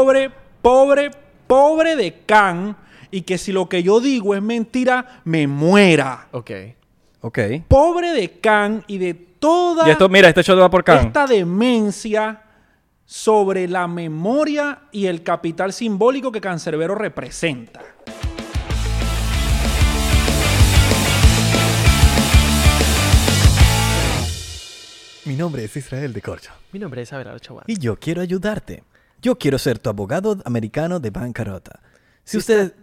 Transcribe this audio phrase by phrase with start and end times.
[0.00, 0.30] pobre,
[0.62, 1.10] pobre,
[1.46, 2.74] pobre de Can
[3.10, 6.28] y que si lo que yo digo es mentira, me muera.
[6.30, 6.50] Ok.
[7.20, 7.38] Ok.
[7.68, 11.08] Pobre de Can y de toda Y esto, mira, este shot va por Can.
[11.08, 12.42] esta demencia
[13.04, 17.82] sobre la memoria y el capital simbólico que Cancerbero representa.
[25.26, 26.52] Mi nombre es Israel de Corcho.
[26.72, 27.64] Mi nombre es Abelardo Chaguán.
[27.66, 28.82] Y yo quiero ayudarte.
[29.22, 31.80] Yo quiero ser tu abogado americano de bancarrota.
[32.24, 32.74] Si usted...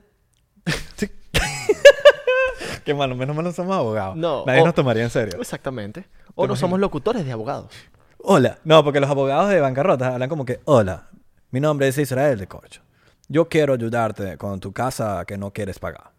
[0.98, 1.10] Sí.
[2.86, 4.16] Qué malo, menos mal no somos abogados.
[4.16, 5.40] No, Nadie o- nos tomaría en serio.
[5.40, 6.06] Exactamente.
[6.36, 7.72] O no somos locutores de abogados.
[8.20, 8.60] Hola.
[8.64, 11.10] No, porque los abogados de bancarrota hablan como que, hola,
[11.52, 12.82] mi nombre es Israel de Corcho.
[13.28, 16.12] Yo quiero ayudarte con tu casa que no quieres pagar.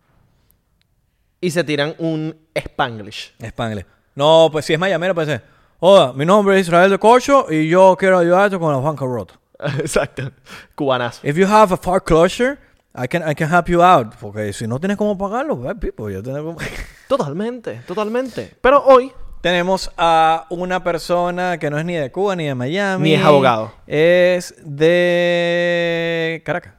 [1.41, 3.34] Y se tiran un Spanglish.
[3.39, 3.87] Spanglish.
[4.14, 5.45] No, pues si es mayamero, puede ser,
[5.78, 9.39] hola, mi nombre es Israel de Corcho y yo quiero ayudarte con la bancarrota.
[9.79, 10.30] Exacto.
[10.75, 11.21] Cubanazo.
[11.27, 12.59] If you have a foreclosure,
[12.95, 14.15] I can, I can help you out.
[14.21, 16.59] Porque si no tienes cómo pagarlo, eh, people, yo tengo cómo-
[17.09, 18.55] Totalmente, totalmente.
[18.61, 23.05] Pero hoy Tenemos a una persona que no es ni de Cuba ni de Miami.
[23.11, 23.73] Ni es abogado.
[23.87, 26.75] Es de Caracas.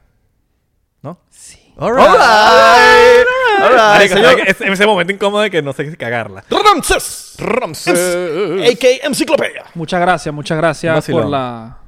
[1.00, 1.18] ¿No?
[1.30, 1.72] Sí.
[1.78, 3.26] All All right.
[3.62, 4.30] All right, Marico, señor.
[4.32, 4.50] ¿sabes qué?
[4.50, 6.44] Es- en ese momento incómodo de que no sé si cagarla.
[7.38, 7.96] Ramses.
[7.96, 9.06] A.K.
[9.06, 9.64] Enciclopedia.
[9.74, 11.22] Muchas gracias, muchas gracias Vacilón.
[11.22, 11.78] por la,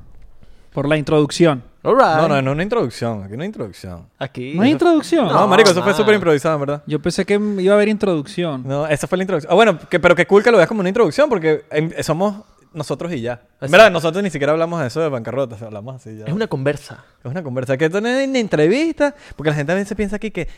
[0.72, 1.62] por la introducción.
[1.82, 2.16] All right.
[2.16, 3.24] No, no, no una introducción.
[3.24, 4.06] Aquí no hay introducción.
[4.18, 4.54] Aquí.
[4.54, 5.28] ¿No hay introducción?
[5.28, 6.82] No, marico, eso fue súper improvisado, en ¿verdad?
[6.86, 8.62] Yo pensé que iba a haber introducción.
[8.66, 9.52] No, esa fue la introducción.
[9.52, 12.36] Ah, bueno, que, pero que cool que lo veas como una introducción porque em, somos
[12.72, 13.42] nosotros y ya.
[13.60, 16.26] En verdad, nosotros ni siquiera hablamos de eso de bancarrota, o sea, hablamos así ya.
[16.26, 17.04] Es una conversa.
[17.22, 17.76] Es una conversa.
[17.76, 20.48] Que esto no es una entrevista, porque la gente a veces piensa aquí que,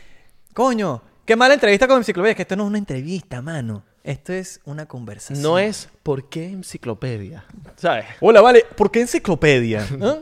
[0.53, 2.31] coño, qué mala entrevista con enciclopedia.
[2.31, 3.83] Es que esto no es una entrevista, mano.
[4.05, 5.41] Esto es una conversación.
[5.41, 7.43] No es ¿por qué enciclopedia?
[7.75, 8.05] ¿Sabes?
[8.19, 9.83] Hola, vale, ¿por qué enciclopedia?
[10.01, 10.19] ¿Ah?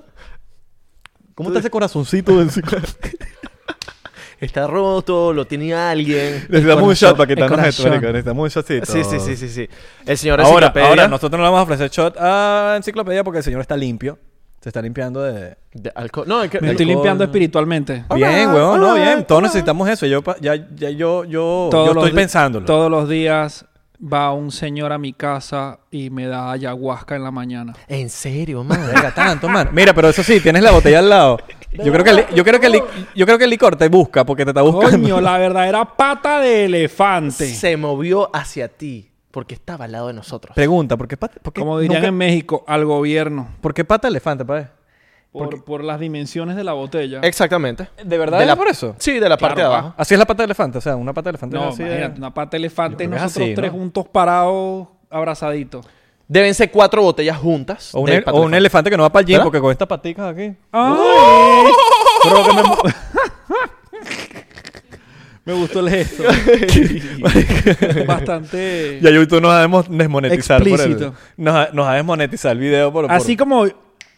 [1.36, 3.17] ¿Cómo está ese corazoncito de enciclopedia?
[4.39, 6.45] Está roto, lo tiene alguien.
[6.50, 7.89] Necesitamos un shot para quitarnos esto.
[7.89, 8.86] Necesitamos un shotcito.
[8.92, 9.70] Sí, sí, sí, sí, sí.
[10.05, 10.89] El señor Ahora, enciclopedia.
[10.89, 14.20] ahora, nosotros no le vamos a ofrecer shot a enciclopedia porque el señor está limpio.
[14.60, 15.55] Se está limpiando de...
[15.73, 16.26] de alcohol.
[16.27, 18.04] No, que- Me estoy limpiando espiritualmente.
[18.14, 19.26] Bien, weón, no, bien.
[19.26, 20.05] Todos necesitamos eso.
[20.08, 22.66] Yo, ya, ya yo, yo, Todos yo estoy pensándolo.
[22.66, 23.66] Todos los días
[24.05, 27.73] va un señor a mi casa y me da ayahuasca en la mañana.
[27.87, 28.80] En serio, man.
[28.86, 29.69] Verga, tanto, man.
[29.71, 31.37] Mira, pero eso sí, tienes la botella al lado.
[31.71, 32.81] Yo creo que el, yo creo que el,
[33.15, 34.97] yo creo que el licor te busca porque te está buscando.
[34.99, 37.47] Coño, la verdadera pata de elefante.
[37.47, 40.53] Se movió hacia ti porque estaba al lado de nosotros.
[40.53, 43.47] Pregunta, ¿por qué pata, por qué Como dirían nunca- en México, al gobierno.
[43.61, 44.67] ¿por qué pata elefante, padre?
[45.33, 47.20] Por, por las dimensiones de la botella.
[47.23, 47.88] Exactamente.
[48.05, 48.95] ¿De verdad De la- por eso?
[48.99, 49.94] Sí, de la parte de abajo.
[49.98, 52.14] Así es la pata de elefante, o sea, una pata de elefante No, así de-
[52.17, 53.80] una pata de elefante y nosotros así, tres ¿no?
[53.80, 55.86] juntos parados, abrazaditos.
[56.27, 57.93] Deben ser cuatro botellas juntas.
[57.95, 58.89] O un, de el- pato o un elefante.
[58.92, 59.43] que no va para el gym ¿Verdad?
[59.45, 60.54] porque con estas paticas aquí.
[60.72, 61.72] ¡Ay!
[62.22, 62.54] Creo que
[65.45, 66.23] me, gustó el gesto.
[68.08, 68.99] Bastante.
[69.02, 71.14] Ya YouTube nos ha desmonetizar por el, Explícito.
[71.38, 73.66] nos, ha, nos ha desmonetizado el video por, por- Así como.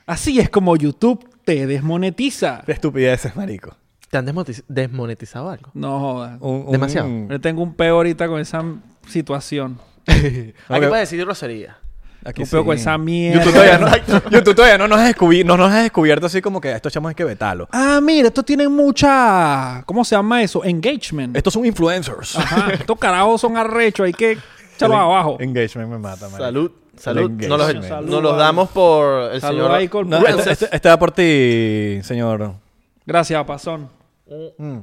[0.06, 2.64] Así es como YouTube te desmonetiza.
[2.66, 3.76] de estupideces, marico.
[4.10, 5.72] ¿Te han desmonetiz- desmonetizado algo?
[5.74, 6.38] No jodas.
[6.42, 7.10] Un- un- Demasiado.
[7.30, 8.64] Yo tengo un peo ahorita con esa
[9.08, 9.80] situación.
[10.08, 10.88] Aquí Ok.
[10.90, 11.78] puedes decir grosería.
[12.24, 12.66] Aquí un peo sí.
[12.66, 13.44] con esa mierda.
[13.44, 16.60] YouTube todavía no, YouTube todavía no nos, has descubi- no nos has descubierto así como
[16.62, 17.68] que a estos chamos hay que vetarlo.
[17.72, 19.84] Ah, mira, estos tienen mucha.
[19.86, 20.64] ¿Cómo se llama eso?
[20.64, 21.36] Engagement.
[21.38, 22.36] Estos son influencers.
[22.36, 22.72] Ajá.
[22.74, 24.38] Estos carajos son arrechos, hay que
[24.76, 25.38] echarlos abajo.
[25.40, 26.38] Engagement me mata, marico.
[26.44, 26.72] Salud.
[26.97, 27.29] Salud.
[27.31, 28.07] Nos los, engagement.
[28.07, 31.11] nos los damos por el Salud señor ahí con- No, este, este- este va por
[31.11, 32.53] ti, señor.
[33.06, 33.89] Gracias, Pasón.
[34.57, 34.78] Mm.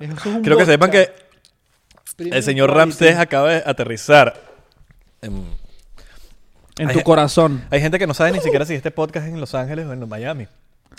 [0.00, 1.10] Es un Quiero que sepan que
[2.18, 2.70] el señor.
[2.72, 4.34] Ramsés acaba de aterrizar.
[5.22, 5.44] en-
[6.78, 7.64] En Hay- tu corazón.
[7.70, 9.92] Hay gente que no sabe ni siquiera si este podcast es en Los Ángeles o
[9.94, 10.46] en Miami.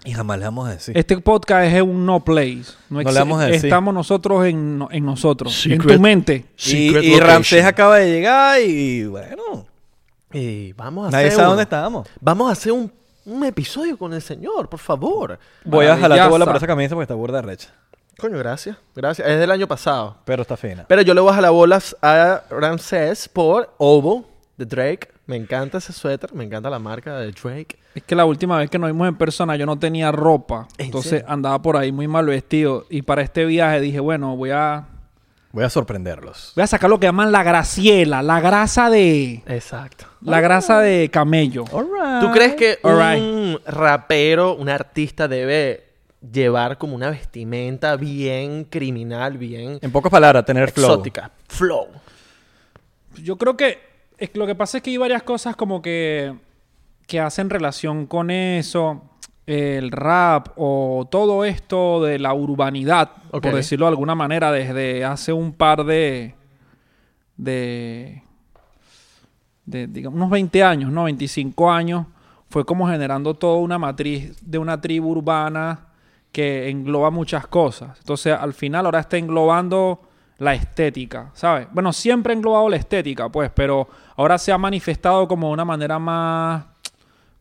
[0.06, 0.98] Y jamás le vamos a decir.
[0.98, 2.66] Este podcast es un no place.
[2.90, 3.66] No, No le vamos a decir.
[3.66, 5.52] Estamos nosotros en, no- en nosotros.
[5.54, 6.46] Secret- En tu mente.
[6.58, 6.60] Y,
[6.90, 7.20] Secret y.
[7.20, 9.66] Ramsés acaba de llegar y bueno,
[10.32, 11.50] Y vamos a nadie hacer sabe uno.
[11.52, 12.08] dónde estábamos.
[12.22, 12.92] Vamos a hacer un,
[13.26, 15.40] un episodio con el señor, por favor.
[15.66, 17.74] Voy a jalar tu bola por esa camisa porque está burda de recha.
[18.18, 18.78] Coño, gracias.
[18.96, 19.28] Gracias.
[19.28, 20.18] Es del año pasado.
[20.26, 20.86] Pero está fina.
[20.88, 24.26] Pero yo le voy a jalar bolas a Ramsés por Ovo
[24.58, 25.10] de Drake.
[25.28, 26.34] Me encanta ese suéter.
[26.34, 27.78] Me encanta la marca de Drake.
[27.94, 30.68] Es que la última vez que nos vimos en persona yo no tenía ropa.
[30.78, 31.26] ¿En Entonces serio?
[31.30, 32.86] andaba por ahí muy mal vestido.
[32.90, 34.88] Y para este viaje dije, bueno, voy a,
[35.52, 36.54] Voy a sorprenderlos.
[36.56, 38.22] voy a sacar lo que llaman la graciela.
[38.22, 39.44] La grasa de...
[39.48, 40.06] Exacto.
[40.22, 41.66] La grasa de camello.
[42.22, 45.86] ¿Tú crees que un rapero, un artista debe
[46.32, 50.86] llevar como una vestimenta bien criminal, bien En pocas palabras, tener flow.
[50.92, 51.32] exótica?
[51.48, 51.88] Flow.
[53.24, 53.80] Yo creo que
[54.18, 56.34] es que lo que pasa es que hay varias cosas como que,
[57.06, 59.04] que hacen relación con eso.
[59.46, 65.32] el rap o todo esto de la urbanidad, por decirlo de alguna manera, desde hace
[65.34, 66.36] un par de.
[67.38, 68.24] de.
[69.66, 71.06] de digamos, unos 20 años, ¿no?
[71.06, 72.08] 25 años,
[72.50, 75.88] fue como generando toda una matriz de una tribu urbana
[76.32, 77.98] que engloba muchas cosas.
[78.00, 80.07] Entonces, al final, ahora está englobando
[80.40, 81.68] la estética, ¿sabes?
[81.72, 85.66] Bueno, siempre ha englobado la estética, pues, pero ahora se ha manifestado como de una
[85.66, 86.66] manera más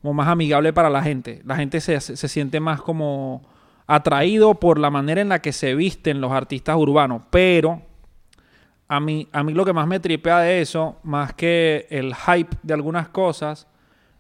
[0.03, 1.43] como más amigable para la gente.
[1.45, 3.43] La gente se, se- siente más como
[3.89, 7.23] atraído por la manera en la que se visten los artistas urbanos.
[7.31, 7.83] Pero
[8.89, 12.57] a mí, a mí lo que más me tripea de eso, más que el hype
[12.63, 13.67] de algunas cosas,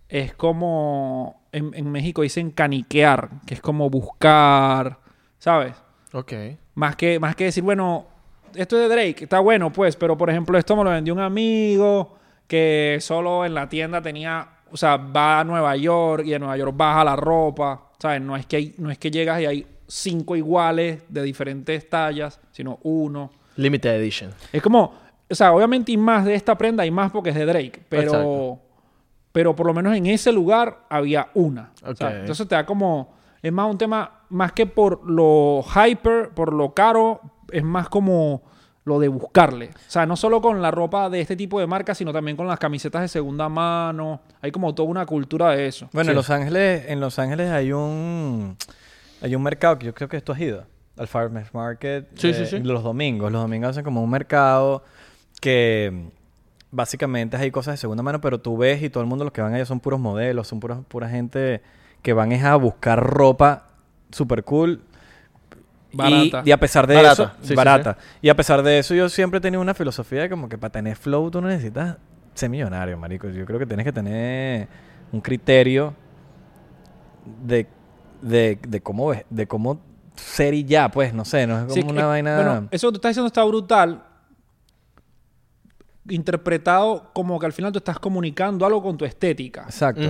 [0.08, 4.99] es como en, en México dicen caniquear, que es como buscar,
[5.38, 5.75] ¿sabes?
[6.12, 6.32] Ok.
[6.75, 8.06] Más que, más que decir, bueno,
[8.56, 11.20] esto es de Drake, está bueno, pues, pero por ejemplo, esto me lo vendió un
[11.20, 12.16] amigo
[12.46, 16.56] que solo en la tienda tenía, o sea, va a Nueva York y en Nueva
[16.56, 18.20] York baja la ropa, ¿sabes?
[18.20, 22.40] No es que, hay- no es que llegas y hay cinco iguales de diferentes tallas,
[22.52, 23.30] sino uno.
[23.56, 24.30] Limited Edition.
[24.52, 24.92] Es como,
[25.30, 28.02] o sea, obviamente hay más de esta prenda, hay más porque es de Drake, pero,
[28.02, 28.58] Exacto.
[29.32, 31.70] pero por lo menos en ese lugar había una.
[31.84, 36.74] Entonces te da como, es más un tema, más que por lo hyper, por lo
[36.74, 37.20] caro,
[37.52, 38.43] es más como
[38.84, 39.70] lo de buscarle.
[39.75, 42.46] O sea, no solo con la ropa de este tipo de marcas, sino también con
[42.46, 44.20] las camisetas de segunda mano.
[44.40, 45.88] Hay como toda una cultura de eso.
[45.93, 46.10] Bueno, Sí.
[46.10, 48.56] en Los Ángeles, en Los Ángeles hay un
[49.20, 50.64] hay un mercado que yo creo que esto has ido.
[50.98, 52.06] Al Farmers Market.
[52.14, 52.58] Sí, eh, sí, sí.
[52.60, 53.31] Los domingos.
[53.32, 54.82] Los domingos hacen como un mercado
[55.40, 56.10] que
[56.70, 59.42] básicamente hay cosas de segunda mano, pero tú ves y todo el mundo los que
[59.42, 61.60] van allá son puros modelos, son puros, pura gente
[62.02, 63.66] que van es a buscar ropa
[64.10, 64.82] super cool.
[65.92, 66.42] Barata.
[66.44, 67.96] Y, a pesar de Barata, eso, sí, sí, barata.
[68.20, 70.70] Y a pesar de eso, yo siempre he tenido una filosofía de como que para
[70.72, 71.96] tener flow tú no necesitas
[72.34, 73.28] ser millonario, marico.
[73.28, 74.68] Yo creo que tienes que tener
[75.12, 75.94] un criterio
[77.44, 77.66] de,
[78.20, 79.80] de, de cómo ves- de cómo
[80.16, 82.36] ser y ya, pues, no sé, no es como una eh, vaina.
[82.36, 84.02] Bueno, eso que tú estás diciendo está brutal.
[86.08, 89.62] Interpretado como que al final tú estás comunicando algo con tu estética.
[89.62, 90.02] Exacto.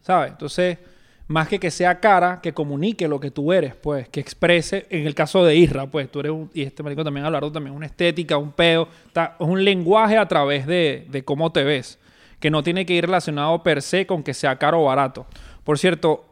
[0.00, 0.32] ¿Sabes?
[0.32, 0.78] Entonces,
[1.26, 5.06] más que que sea cara, que comunique lo que tú eres, pues, que exprese, en
[5.06, 7.86] el caso de Isra, pues, tú eres un, y este marico también Abelardo también, una
[7.86, 11.98] estética, un peo, está- es un lenguaje a través de, de cómo te ves,
[12.40, 15.26] que no tiene que ir relacionado per se con que sea caro o barato.
[15.64, 16.26] Por cierto,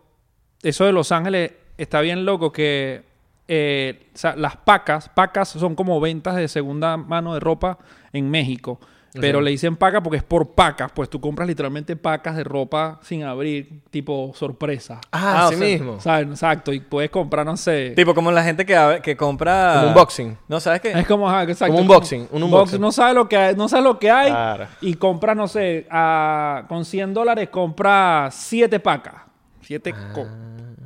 [0.62, 3.02] eso de Los Ángeles está bien loco que
[3.48, 7.78] eh, las pacas, pacas son como ventas de segunda mano de ropa
[8.12, 8.78] en México.
[9.20, 12.98] Pero le dicen paca porque es por pacas, pues tú compras literalmente pacas de ropa
[13.02, 15.00] sin abrir, tipo sorpresa.
[15.12, 16.00] Ah, Ah, así mismo.
[16.00, 16.26] ¿Sabes?
[16.28, 16.72] Exacto.
[16.72, 17.90] Y puedes comprar, no sé.
[17.94, 19.74] Tipo como la gente que, a- que compra...
[19.76, 20.38] Como un boxing.
[20.48, 20.92] No, ¿sabes qué?
[20.92, 21.72] Es como, ajá, exacto.
[21.74, 22.80] Como un boxing, un Box- unboxing.
[22.80, 24.66] no sabe lo que hay, no sabe lo que hay Claro.
[24.80, 29.14] y compra, no sé, a- con 100 dólares compra 7 pacas.
[29.60, 29.92] 7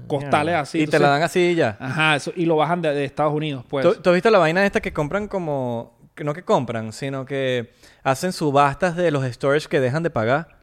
[0.06, 0.82] costales así.
[0.82, 1.76] y te la dan así y ya.
[1.80, 3.84] Ajá, eso, y lo bajan de, de Estados Unidos, pues.
[3.84, 5.95] ¿Tú, tú has visto la vaina esta que compran como...
[6.24, 7.72] No que compran, sino que
[8.02, 10.56] hacen subastas de los storage que dejan de pagar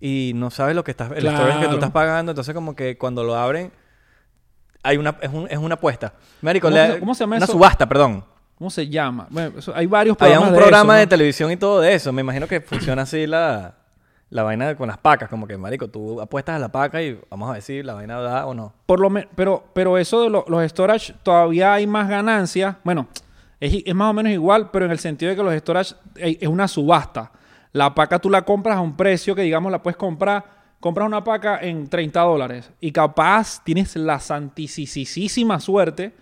[0.00, 1.10] y no sabes lo que estás...
[1.12, 2.32] El storage que tú estás pagando.
[2.32, 3.72] Entonces como que cuando lo abren
[4.82, 5.16] hay una...
[5.20, 6.12] Es, un- es una apuesta.
[6.40, 7.52] Marico, ¿Cómo le- se- cómo se llama Una eso?
[7.52, 8.24] subasta, perdón.
[8.56, 9.26] ¿Cómo se llama?
[9.30, 12.12] Bueno, eso- hay varios programas un de programa eso, de televisión y todo de eso.
[12.12, 13.74] Me imagino que funciona así la,
[14.30, 15.28] la vaina con las pacas.
[15.28, 18.20] Como que, marico, tú apuestas a la paca y vamos a ver si la vaina
[18.20, 18.72] da o no.
[18.86, 22.76] Por lo me- pero, pero eso de lo- los storage todavía hay más ganancias.
[22.84, 23.06] Bueno,
[23.60, 26.48] es, es más o menos igual, pero en el sentido de que los storage es
[26.48, 27.32] una subasta.
[27.72, 30.58] La paca tú la compras a un precio que, digamos, la puedes comprar.
[30.80, 36.12] Compras una paca en 30 dólares y capaz tienes la santisísima suerte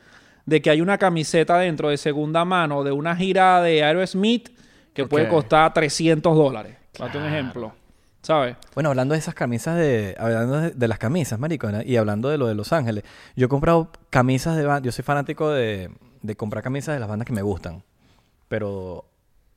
[0.47, 4.49] de que hay una camiseta dentro de segunda mano de una gira de Aerosmith
[4.95, 6.77] que puede costar 300 dólares.
[6.99, 7.75] Date un ejemplo.
[8.23, 8.57] ¿Sabes?
[8.75, 10.17] Bueno, hablando de esas camisas de...
[10.19, 11.83] Hablando de, de las camisas, marico, ¿no?
[11.83, 13.05] y hablando de lo de Los Ángeles.
[13.37, 14.81] Yo he comprado camisas de.
[14.83, 15.91] Yo soy fanático de,
[16.27, 17.83] de comprar camisas de las bandas que me gustan.
[18.49, 19.05] Pero...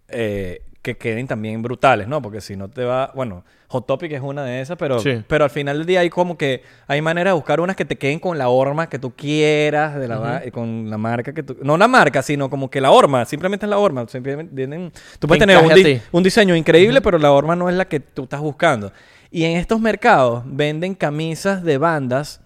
[0.07, 2.21] eh, que queden también brutales, ¿no?
[2.21, 3.11] Porque si no te va...
[3.13, 4.99] Bueno, Hot Topic es una de esas, pero...
[4.99, 5.21] Sí.
[5.27, 6.63] Pero al final del día hay como que...
[6.87, 10.07] Hay manera de buscar unas que te queden con la horma que tú quieras, de
[10.07, 11.57] la con la marca que tú...
[11.61, 13.25] No la marca, sino como que la horma.
[13.25, 14.07] Simplemente es la horma.
[14.07, 17.83] Simplemente tienen- tú puedes tener di- un diseño increíble, pero la horma no es la
[17.85, 18.93] que tú estás buscando.
[19.31, 22.39] Y en estos mercados venden camisas de bandas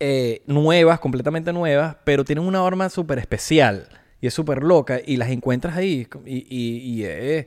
[0.00, 3.88] eh, nuevas, completamente nuevas, pero tienen una horma súper especial
[4.20, 7.46] y es súper loca y las encuentras ahí y, y, y,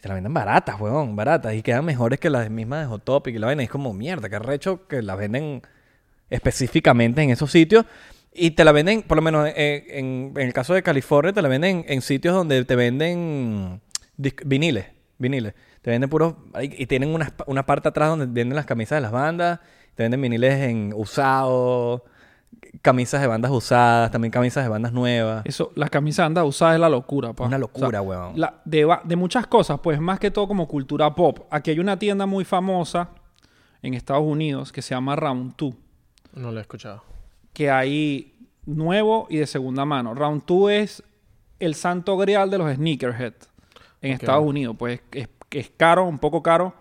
[0.00, 3.34] te la venden baratas, weón, baratas y quedan mejores que las mismas de Hot Topic
[3.34, 3.62] y la vaina.
[3.62, 5.62] Es como mierda, que arrecho que las venden
[6.30, 7.84] específicamente en esos sitios.
[8.32, 11.42] Y te la venden, por lo menos eh, en, en el caso de California, te
[11.42, 13.80] la venden en sitios donde te venden
[14.16, 14.86] viniles,
[15.18, 15.54] viniles.
[15.82, 16.34] Te venden puros...
[16.60, 19.60] Y tienen una, una parte atrás donde venden las camisas de las bandas.
[19.98, 22.04] Te venden viniles en usado,
[22.82, 25.44] camisas de bandas usadas, también camisas de bandas nuevas.
[25.44, 27.46] Eso, las camisas andas usadas es la locura, pa.
[27.46, 28.32] Una locura, O sea, weón.
[28.38, 31.40] la- de, de muchas cosas, pues más que todo como cultura pop.
[31.50, 33.08] Aquí hay una tienda muy famosa
[33.82, 35.74] en Estados Unidos que se llama Round 2,
[36.34, 37.02] No lo he escuchado.
[37.52, 38.36] que hay
[38.66, 40.14] nuevo y de segunda mano.
[40.14, 41.02] Round 2 es
[41.58, 43.34] el santo grial de los sneakerhead
[44.00, 44.12] en.
[44.12, 44.76] Estados Unidos.
[44.78, 46.72] Pues es, es caro, un poco caro,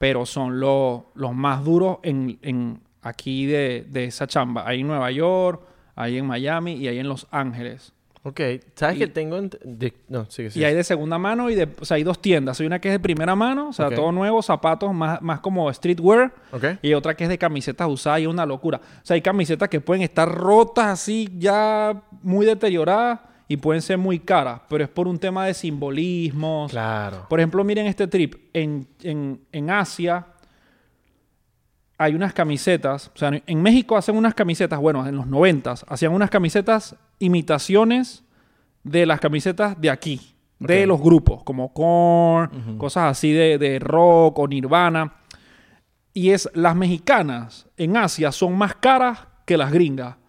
[0.00, 4.66] pero son los, los más duros en, en aquí de, de esa chamba.
[4.66, 5.60] Hay en Nueva York,
[5.94, 7.92] hay en Miami y hay en Los Ángeles.
[8.22, 8.40] Ok.
[8.76, 9.38] ¿Sabes Y- que tengo...
[9.42, 10.62] de- No, sigue, sigue.
[10.62, 12.58] Y hay de segunda mano y de, o sea, hay dos tiendas.
[12.60, 15.70] Hay una que es de primera mano, o sea, todo nuevo, zapatos más, más como
[15.70, 16.32] streetwear.
[16.52, 16.64] Ok.
[16.80, 18.80] Y otra que es de camisetas usadas y es una locura.
[18.82, 23.98] O sea, hay camisetas que pueden estar rotas así, ya muy deterioradas y pueden ser
[23.98, 26.70] muy caras, pero es por un tema de simbolismos.
[26.70, 27.26] Claro.
[27.28, 28.36] Por ejemplo, miren este trip.
[28.52, 30.24] En, en, en Asia
[31.98, 33.10] hay unas camisetas.
[33.12, 38.22] O sea, en México hacen unas camisetas, bueno, en los noventas, hacían unas camisetas imitaciones
[38.84, 44.38] de las camisetas de aquí, de los grupos, como Korn, cosas así de, de rock
[44.38, 45.12] o Nirvana.
[46.14, 50.20] Y es las mexicanas en Asia son más caras que las gringas.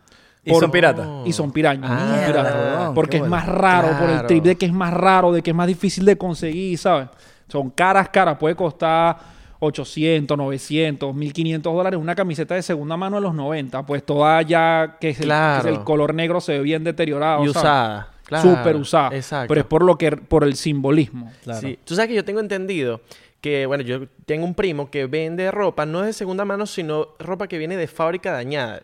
[0.43, 1.07] ¿Y son piratas?
[1.25, 1.89] Y son pirañas.
[1.91, 2.55] Ah, son piratas.
[2.55, 3.35] weón, porque es bueno.
[3.35, 6.03] más raro, por el trip de que es más raro, de que es más difícil
[6.05, 7.09] de conseguir, ¿sabes?
[7.47, 8.37] Son caras, caras.
[8.37, 9.17] Puede costar
[9.59, 13.85] 800, 900, 1500 dólares una camiseta de segunda mano de los 90.
[13.85, 15.63] Pues toda ya que es el, Claro.
[15.63, 17.43] que es el color negro se ve bien deteriorado.
[17.43, 17.57] Y ¿sabes?
[17.57, 18.07] usada.
[18.25, 18.49] Claro.
[18.49, 19.15] Súper usada.
[19.15, 19.49] Exacto.
[19.49, 21.31] Pero es por, lo que, por el simbolismo.
[21.43, 21.61] Claro.
[21.61, 21.77] Sí.
[21.83, 23.01] Tú sabes que yo tengo entendido
[23.41, 27.09] que, bueno, yo tengo un primo que vende ropa, no es de segunda mano, sino
[27.19, 28.81] ropa que viene de fábrica dañada,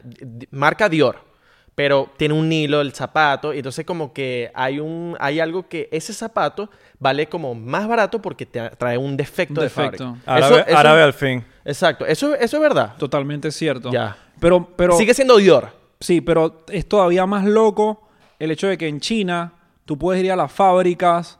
[0.51, 1.27] marca Dior.
[1.77, 5.87] Pero tiene un hilo el zapato, y entonces como que hay un hay algo que
[5.91, 10.15] ese zapato vale como más barato porque te trae un defecto, Un de fábrica.
[10.25, 11.45] Árabe, Eso- eso- árabe al fin.
[11.63, 12.95] Exacto, eso, eso es verdad.
[12.97, 13.91] Totalmente cierto.
[13.91, 14.17] Ya.
[14.39, 15.69] Pero, pero Sigue siendo Dior.
[15.99, 18.07] Sí, pero es todavía más loco
[18.39, 19.53] el hecho de que en China
[19.85, 21.37] tú puedes ir a las fábricas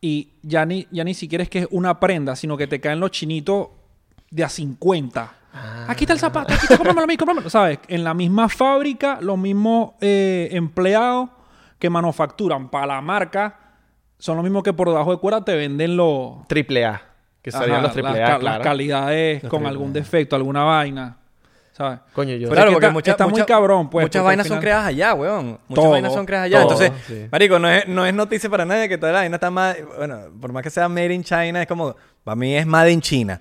[0.00, 3.00] y ya ni, ya ni siquiera es que es una prenda, sino que te caen
[3.00, 3.70] los chinitos
[4.30, 5.34] de a 50.
[5.88, 7.50] Aquí está el zapato, aquí está, cómpramelo a mí, cómpramelo.
[7.50, 7.78] ¿Sabes?
[7.88, 11.28] En la misma fábrica, los mismos eh, empleados
[11.78, 13.56] que manufacturan para la marca
[14.18, 16.46] son los mismos que por debajo de cuerda te venden los...
[16.46, 17.02] Triple A.
[17.42, 18.64] Que serían Ajá, los triple las, A, ca- las claro.
[18.64, 21.16] calidades Los con triple algún defecto, alguna vaina.
[21.72, 22.00] ¿Sabes?
[22.12, 22.48] Coño, yo...
[22.50, 25.58] Pero claro, es que porque está- muy cabrón, pues, Muchas vainas son creadas allá, weón.
[25.66, 26.62] Muchas Todo, vainas son creadas allá.
[26.62, 27.28] todo, Entonces, sí.
[27.32, 29.76] marico, no es, no es noticia para nadie que toda la vaina está más...
[29.96, 31.96] Bueno, por más que sea made in China, es como...
[32.22, 33.40] Para mí es made in China.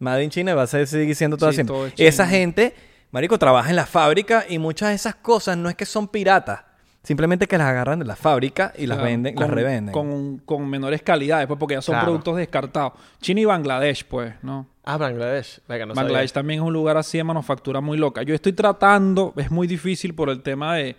[0.00, 1.74] Made in China va a ser, seguir siendo todo Sí, siempre.
[1.76, 2.74] todo es Esa gente,
[3.12, 6.62] marico, trabaja en la fábrica y muchas de esas cosas no es que son piratas.
[7.02, 9.92] Simplemente que las agarran de la fábrica y las Claro, venden, con, las revenden.
[9.92, 12.06] Con, con menores calidades, pues, porque ya son Claro.
[12.06, 12.92] productos descartados.
[13.22, 14.66] China y Bangladesh, pues, ¿no?
[14.84, 15.60] Ah, Bangladesh.
[15.66, 16.40] Venga, no Bangladesh sabía.
[16.40, 18.22] también es un lugar así de manufactura muy loca.
[18.22, 20.94] Yo estoy tratando, es muy difícil por el tema de,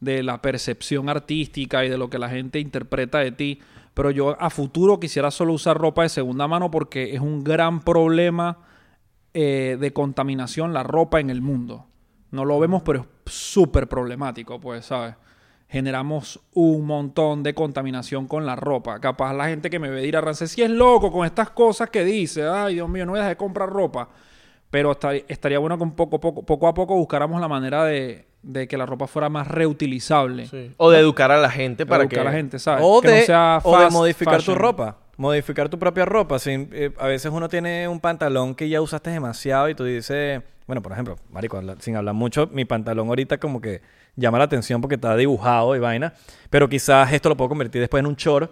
[0.00, 3.58] de la percepción artística y de lo que la gente interpreta de ti,
[3.96, 7.80] pero yo a futuro quisiera solo usar ropa de segunda mano porque es un gran
[7.80, 8.58] problema
[9.32, 11.86] eh, de contaminación la ropa en el mundo.
[12.30, 15.14] No lo vemos, pero es súper problemático, pues, ¿sabes?
[15.70, 19.00] Generamos un montón de contaminación con la ropa.
[19.00, 22.04] Capaz la gente que me ve dirá, Rancés, si es loco con estas cosas que
[22.04, 24.10] dice, ay, Dios mío, no voy a dejar de comprar ropa.
[24.68, 28.26] Pero esta- estaría bueno que un poco, poco, poco a poco buscáramos la manera de,
[28.46, 30.46] de que la ropa fuera más reutilizable.
[30.46, 30.72] Sí.
[30.76, 32.28] O de educar a la gente para Educar que...
[32.28, 32.84] a la gente, ¿sabes?
[32.86, 34.54] O que de, no sea o de modificar fashion.
[34.56, 34.96] tu ropa.
[35.16, 36.38] Modificar tu propia ropa.
[36.38, 40.42] Sin- eh, a veces uno tiene un pantalón que ya usaste demasiado y tú dices...
[40.66, 43.82] Bueno, por ejemplo, marico, sin hablar mucho, mi pantalón ahorita como que
[44.16, 46.12] llama la atención porque está dibujado y vaina.
[46.50, 48.50] Pero quizás esto lo puedo convertir después en un short.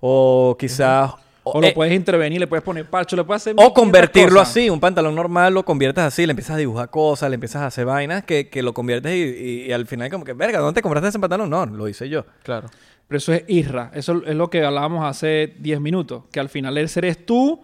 [0.00, 1.12] O quizás...
[1.54, 3.52] O, eh, lo puedes intervenir, le puedes poner parcho, le puedes hacer...
[3.52, 4.48] o 1500 convertirlo cosas.
[4.50, 7.66] así, un pantalón normal lo conviertes así, le empiezas a dibujar cosas, le empiezas a
[7.66, 10.74] hacer vainas que, que lo conviertes y, y- y al final como que, verga, ¿dónde
[10.78, 11.50] te compraste ese pantalón?
[11.50, 12.24] No, lo hice yo.
[12.42, 12.68] Claro.
[13.08, 13.90] Pero eso es irra.
[13.94, 16.22] Eso es lo que hablábamos hace 10 minutos.
[16.30, 17.60] Que al final eres tú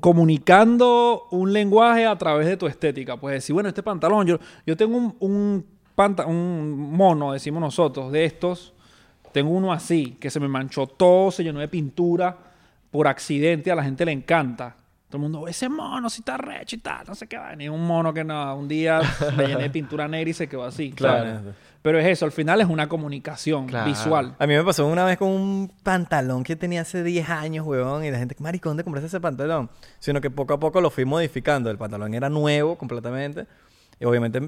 [0.00, 3.16] comunicando un lenguaje a través de tu estética.
[3.16, 8.10] Puedes decir, bueno, este pantalón, yo, yo tengo un, un, panta- un mono, decimos nosotros,
[8.12, 8.72] de estos.
[9.32, 12.36] Tengo uno así, que se me manchó todo, se llenó de pintura
[12.90, 13.70] por accidente.
[13.70, 14.76] A la gente le encanta.
[15.08, 17.56] Todo el mundo, ese mono si está recho y tal, no sé qué va.
[17.56, 19.00] Ni un mono que no, un día
[19.36, 20.92] le llené de pintura negra y se quedó así.
[20.92, 21.38] Claro.
[21.38, 21.54] ¿sabes?
[21.80, 23.86] Pero es eso, al final es una comunicación Claro.
[23.86, 24.34] visual.
[24.38, 28.04] A mí me pasó una vez con un pantalón que tenía hace 10 años, huevón,
[28.04, 29.70] y la gente, marico, ¿dónde compraste ese pantalón?
[29.98, 31.70] Sino que poco a poco lo fui modificando.
[31.70, 33.46] El pantalón era nuevo completamente.
[34.00, 34.40] Y obviamente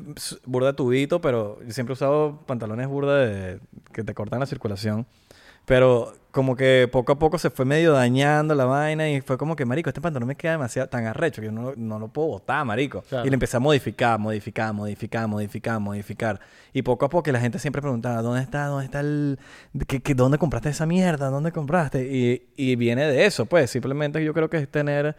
[0.45, 3.61] burda tubito, pero yo siempre he usado pantalones burda de,
[3.93, 5.07] que te cortan la circulación.
[5.65, 9.57] Pero como que poco a poco se fue medio dañando la vaina y fue como
[9.57, 12.29] que, marico, este pantalón me queda demasiado tan arrecho que yo no, no lo puedo
[12.29, 13.03] botar, marico.
[13.03, 13.27] Claro.
[13.27, 16.41] Y le empecé a modificar, modificar, modificar, modificar, modificar.
[16.73, 19.39] Y poco a poco la gente siempre preguntaba, ¿dónde está, dónde está el...
[19.87, 21.31] ¿qué, qué- dónde compraste esa mierda?
[21.31, 22.03] ¿Dónde compraste?
[22.11, 23.71] Y, y viene de eso, pues.
[23.71, 25.17] Simplemente yo creo que es tener...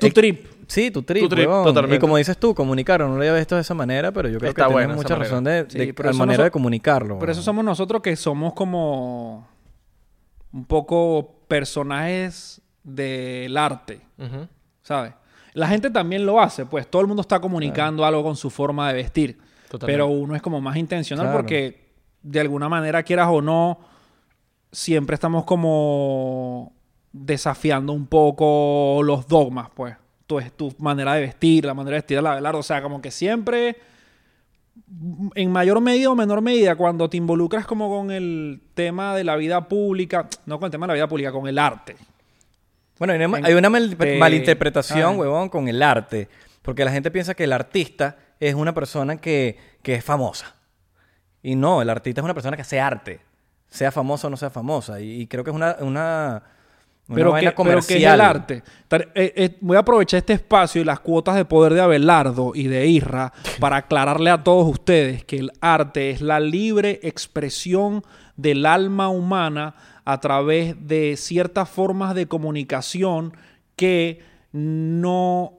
[0.00, 0.46] Tu Eh, trip.
[0.66, 1.64] Sí, tu trip, Tu trip, huevón.
[1.64, 1.96] totalmente.
[1.96, 3.08] Y como dices tú, comunicarlo.
[3.08, 5.14] No lo había visto de esa manera, pero yo creo Está que buena tienes esa
[5.16, 7.18] mucha razón de, Sí, de pero la eso manera de comunicarlo.
[7.18, 7.44] Por eso huevón.
[7.44, 9.48] somos nosotros que somos como
[10.52, 14.46] un poco personajes del arte, Ujú.
[14.82, 15.12] ¿sabes?
[15.54, 18.88] La gente también lo hace, pues todo el mundo está comunicando algo con su forma
[18.88, 19.38] de vestir,
[19.68, 19.86] Totalmente.
[19.86, 21.38] pero uno es como más intencional Claro.
[21.38, 21.90] porque
[22.22, 23.80] de alguna manera quieras o no,
[24.70, 26.72] siempre estamos como
[27.12, 29.96] desafiando un poco los dogmas, pues.
[30.26, 33.10] Tu, tu manera de vestir, la manera de vestir la Abelardo, o sea, como que
[33.10, 33.76] siempre
[35.34, 39.36] en mayor medida o menor medida, cuando te involucras como con el tema de la
[39.36, 41.96] vida pública, no con el tema de la vida pública, con el arte.
[42.98, 45.18] Bueno, hay una, En- hay una mal- de- malinterpretación, ah.
[45.18, 46.28] huevón, con el arte.
[46.62, 50.54] Porque la gente piensa que el artista es una persona que, que es famosa.
[51.42, 53.20] Y no, el artista es una persona que hace arte.
[53.68, 55.00] Sea famosa o no sea famosa.
[55.00, 56.42] Y, y creo que es una, una
[57.14, 58.62] Pero que, pero que es el arte.
[59.14, 62.64] Eh, eh, voy a aprovechar este espacio y las cuotas de poder de Abelardo y
[62.68, 68.02] de Irra para aclararle a todos ustedes que el arte es la libre expresión
[68.36, 69.74] del alma humana
[70.04, 73.32] a través de ciertas formas de comunicación
[73.76, 74.20] que
[74.52, 75.54] no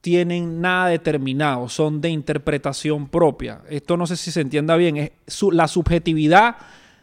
[0.00, 3.62] tienen nada determinado, son de interpretación propia.
[3.68, 6.56] Esto no sé si se entienda bien, es su- la subjetividad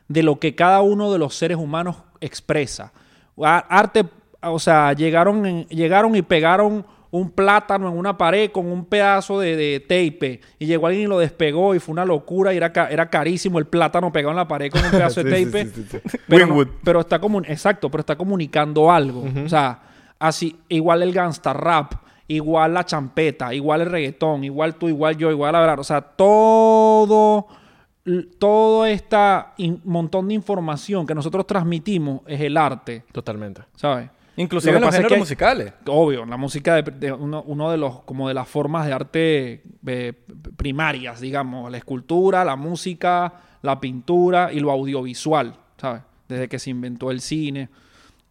[0.07, 2.93] de lo que cada uno de los seres humanos expresa.
[3.41, 4.05] Arte,
[4.41, 9.39] o sea, llegaron, en- llegaron y pegaron un plátano en una pared con un pedazo
[9.39, 12.73] de, de tape y llegó alguien y lo despegó y fue una locura y era,
[12.73, 15.65] ca- era carísimo el plátano pegado en la pared con un pedazo de tape.
[15.67, 15.97] sí, sí.
[16.27, 16.67] Pero, no- Winwood.
[16.83, 19.25] pero está comun exacto, pero está comunicando algo.
[19.45, 19.79] O sea,
[20.17, 21.93] así, igual el gangsta rap,
[22.27, 25.79] igual la champeta, igual el reggaetón, igual tú, igual yo, igual la verdad.
[25.79, 27.45] O sea, todo,
[28.37, 29.17] todo este
[29.85, 33.63] montón de información que nosotros transmitimos es el arte, Totalmente.
[33.75, 34.09] ¿sabes?
[34.35, 35.73] Inclusive en los es géneros que musicales.
[35.85, 39.63] Obvio, la música de, de uno, uno de los como de las formas de arte
[39.85, 40.13] eh,
[40.57, 46.01] primarias, digamos, la escultura, la música, la pintura y lo audiovisual, ¿sabes?
[46.27, 47.69] Desde que se inventó el cine.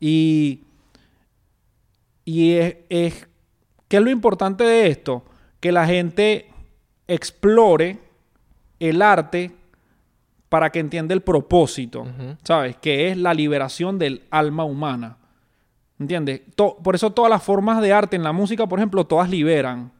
[0.01, 0.65] Y,
[2.25, 3.29] y es, es
[3.87, 5.25] ¿qué es lo importante de esto?
[5.61, 6.51] Que la gente
[7.07, 7.99] explore
[8.81, 9.53] el arte
[10.53, 12.07] para que entienda el propósito.
[12.45, 12.77] ¿sabes?
[12.77, 15.17] Que es la liberación del alma humana.
[15.99, 16.43] ¿Entiendes?
[16.57, 19.91] To- por eso todas las formas de arte en la música, por ejemplo, todas liberan,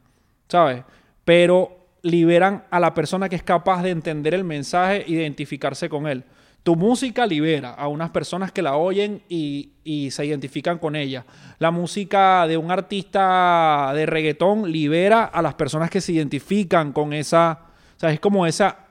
[0.47, 0.83] ¿sabes?
[1.25, 6.05] Pero liberan a la persona que es capaz de entender el mensaje e identificarse con
[6.05, 6.23] él.
[6.61, 11.25] Tu música libera a unas personas que la oyen y, y se identifican con ella.
[11.57, 17.11] La música de un artista de reggaetón libera a las personas que se identifican con
[17.11, 17.59] esa...
[17.97, 18.82] O sea, es como esa...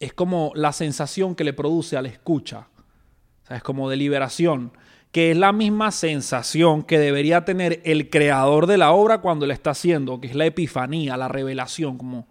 [0.00, 2.68] Es como la sensación que le produce al escucha.
[3.48, 4.72] Es como de liberación,
[5.12, 9.54] que es la misma sensación que debería tener el creador de la obra cuando la
[9.54, 12.26] está haciendo, que es la epifanía, la revelación, como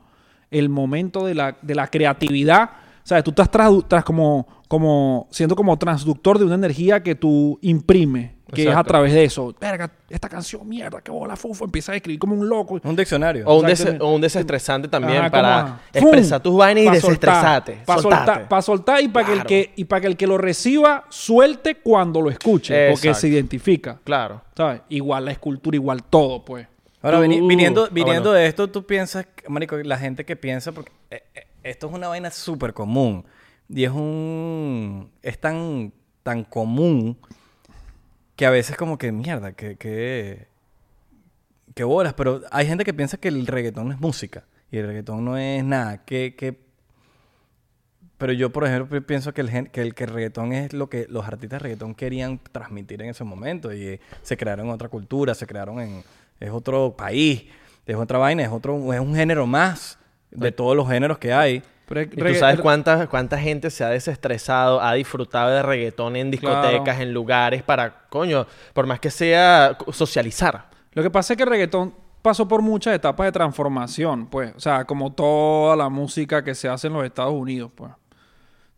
[0.52, 2.72] el momento de la, de la creatividad.
[3.06, 7.14] O sea, tú estás tradu- tras como, como siendo como transductor de una energía que
[7.14, 8.88] tú imprimes, que es a Exacto.
[8.90, 9.54] través de eso.
[9.62, 12.80] Verga, esta canción, mierda, que bola fufo, empieza a escribir como un loco.
[12.84, 13.46] Un diccionario.
[13.48, 17.78] O un, des- o un desestresante también Ajá, para expresar tus vainas y Pa' desestresarte.
[17.86, 19.48] Para soltar, pa' soltar y para que, el Claro.
[19.50, 23.20] que, y para que el que lo reciba suelte cuando lo escuche, porque Exacto.
[23.22, 24.00] se identifica.
[24.04, 24.42] Claro.
[24.58, 24.82] ¿Sabes?
[24.90, 26.66] Igual la escultura, igual todo, pues.
[27.04, 28.40] Ahora, Tú- vini- viniendo, ah, viniendo bueno.
[28.40, 32.08] de esto, tú piensas, marico, la gente que piensa, porque eh, eh, esto es una
[32.08, 33.26] vaina súper común.
[33.68, 35.12] Y es un...
[35.22, 35.92] Es tan,
[36.24, 37.18] tan común
[38.36, 39.76] que a veces como que, mierda, que...
[39.76, 40.48] que
[41.74, 45.26] que bolas, pero hay gente que piensa que el reggaetón es música y el reggaetón
[45.26, 46.06] no es nada.
[46.06, 46.58] Que, que...
[48.18, 50.90] Pero yo, por ejemplo, pi- pienso que el, que el que el reggaetón es lo
[50.90, 54.72] que los artistas de reggaetón querían transmitir en ese momento y eh, se crearon en
[54.72, 56.02] otra cultura, se crearon en...
[56.40, 57.44] Es otro país,
[57.86, 58.94] es otra vaina, es otro...
[58.94, 60.00] Es un género más
[60.36, 61.64] de todos los géneros que hay.
[61.88, 66.32] Pero Y tú sabes cuánta, cuánta gente se ha desestresado, ha disfrutado de reggaetón en
[66.32, 67.02] discotecas, Claro.
[67.02, 70.70] en lugares para, coño, por más que sea, socializar.
[70.94, 71.94] Lo que pasa es que el reggaetón
[72.24, 74.52] pasó por muchas etapas de transformación, pues.
[74.56, 77.92] O sea, como toda la música que se hace en los Estados Unidos, pues.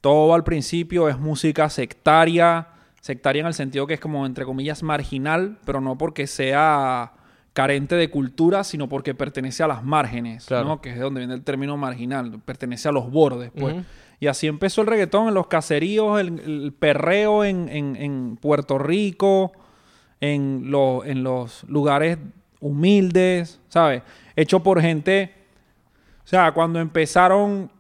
[0.01, 2.67] Todo al principio es música sectaria,
[3.01, 7.13] sectaria en el sentido que es como, entre comillas, marginal, pero no porque sea
[7.57, 10.65] carente de cultura, sino porque pertenece a las márgenes, Claro.
[10.67, 10.79] ¿no?
[10.79, 13.75] Que es de donde viene el término marginal, pertenece a los bordes, pues.
[14.19, 18.77] Y así empezó el reggaetón en los caseríos, el, el perreo en, en- en Puerto
[18.77, 19.53] Rico,
[20.21, 22.19] en, lo- en los lugares
[22.59, 24.03] humildes, ¿sabes?
[24.35, 25.33] Hecho por gente...
[26.23, 27.71] O sea, cuando empezaron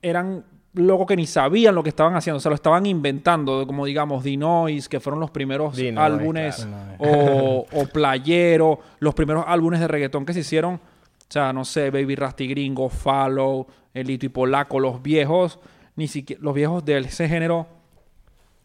[0.00, 0.44] eran
[0.76, 4.22] locos que ni sabían lo que estaban haciendo, o sea, lo estaban inventando, como digamos
[4.22, 6.96] Dinois, que fueron los primeros Dinois, álbumes, claro.
[6.98, 10.80] o, o Playero, los primeros álbumes de reggaetón que se hicieron, o
[11.28, 15.58] sea, no sé, Baby Rasty Gringo, Follow, Elito y Polaco, los viejos,
[15.96, 17.66] ni siquiera, los viejos de ese género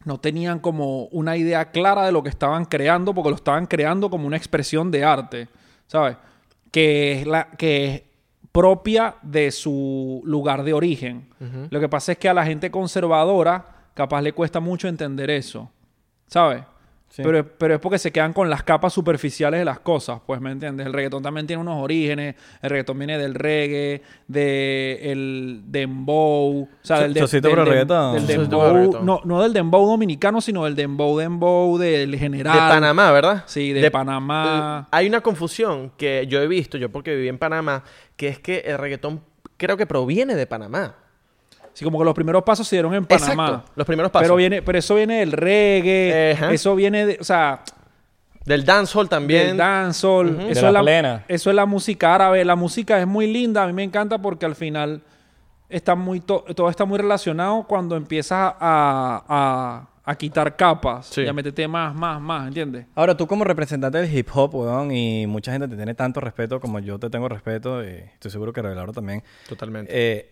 [0.03, 4.09] no tenían como una idea clara de lo que estaban creando, porque lo estaban creando
[4.09, 5.47] como una expresión de arte,
[5.87, 6.17] ¿sabes?
[6.71, 8.10] Que es la que
[8.51, 11.27] propia de su lugar de origen.
[11.69, 15.69] Lo que pasa es que a la gente conservadora capaz le cuesta mucho entender eso,
[16.27, 16.63] ¿sabes?
[17.13, 17.23] Sí.
[17.25, 20.49] Pero, pero es porque se quedan con las capas superficiales de las cosas, pues, ¿me
[20.49, 20.87] entiendes?
[20.87, 22.35] El reggaetón también tiene unos orígenes.
[22.61, 24.01] El reggaetón viene del reggae,
[24.65, 28.13] del dembow, o sea, del, de- del reggaetón.
[28.15, 29.05] del dembow, reggaetón.
[29.05, 32.53] no, no del dembow dominicano, sino del dembow dembow del general.
[32.53, 33.43] De Panamá, ¿verdad?
[33.45, 34.85] Sí, de Panamá.
[34.85, 37.83] eh, Hay una confusión que yo he visto, yo porque viví en Panamá,
[38.15, 39.21] que es que el reggaetón
[39.57, 40.95] creo que proviene de Panamá.
[41.73, 43.45] Sí, como que los primeros pasos se dieron en Panamá.
[43.47, 44.25] Exacto, los primeros pasos.
[44.25, 46.51] Pero viene, pero eso viene del reggae, Ajá.
[46.51, 47.61] eso viene de, o sea,
[48.45, 49.47] Del dancehall también.
[49.47, 51.25] del dancehall, eso De es la la plena.
[51.27, 54.45] eso es la música árabe, la música es muy linda, a mí me encanta porque
[54.45, 55.01] al final
[55.69, 61.21] está muy to- todo está muy relacionado cuando empiezas a, a- a quitar capas Sí.
[61.21, 62.87] y a meterte más, más, más, ¿entiendes?
[62.95, 66.59] Ahora, tú como representante del hip hop, weón, y mucha gente te tiene tanto respeto
[66.59, 69.23] como yo te tengo respeto, y estoy seguro que Revelador también.
[69.47, 69.91] Totalmente.
[69.95, 70.30] Eh,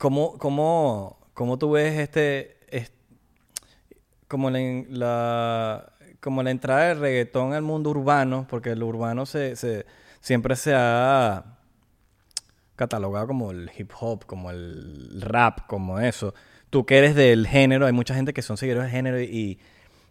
[0.00, 2.90] ¿cómo, cómo, cómo tú ves este, es-
[4.28, 4.58] como la,
[4.88, 8.46] la- como la entrada del reggaetón al mundo urbano?
[8.48, 9.84] Porque el urbano se, se-
[10.20, 11.44] siempre se ha
[12.76, 16.34] catalogado como el hip hop, como el rap, como eso.
[16.70, 19.58] Tú que eres del género, hay mucha gente que son seguidores del género y,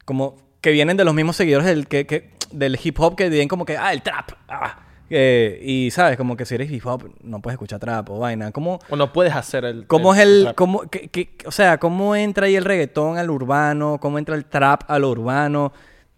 [0.05, 3.47] como que vienen de los mismos seguidores del, que, que- del hip hop que vienen
[3.47, 4.31] como que, ah, el trap.
[4.49, 4.85] ah.
[5.09, 8.51] Eh, y sabes, como que si eres hip hop no puedes escuchar trap o vaina.
[8.51, 9.87] ¿Cómo, o no puedes hacer el.
[9.87, 10.55] cómo es el, rap.
[10.55, 13.97] cómo, qué- qué- o sea, cómo entra ahí el reggaetón al urbano?
[13.99, 15.73] ¿Cómo entra el trap al urbano?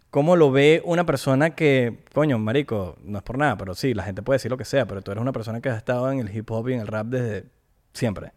[0.10, 4.04] ¿Cómo lo ve una persona que, coño, marico, no es por nada, pero sí, la
[4.04, 6.20] gente puede decir lo que sea, pero tú eres una persona que ha estado en
[6.20, 7.46] el hip hop y en el rap desde
[7.94, 8.34] siempre.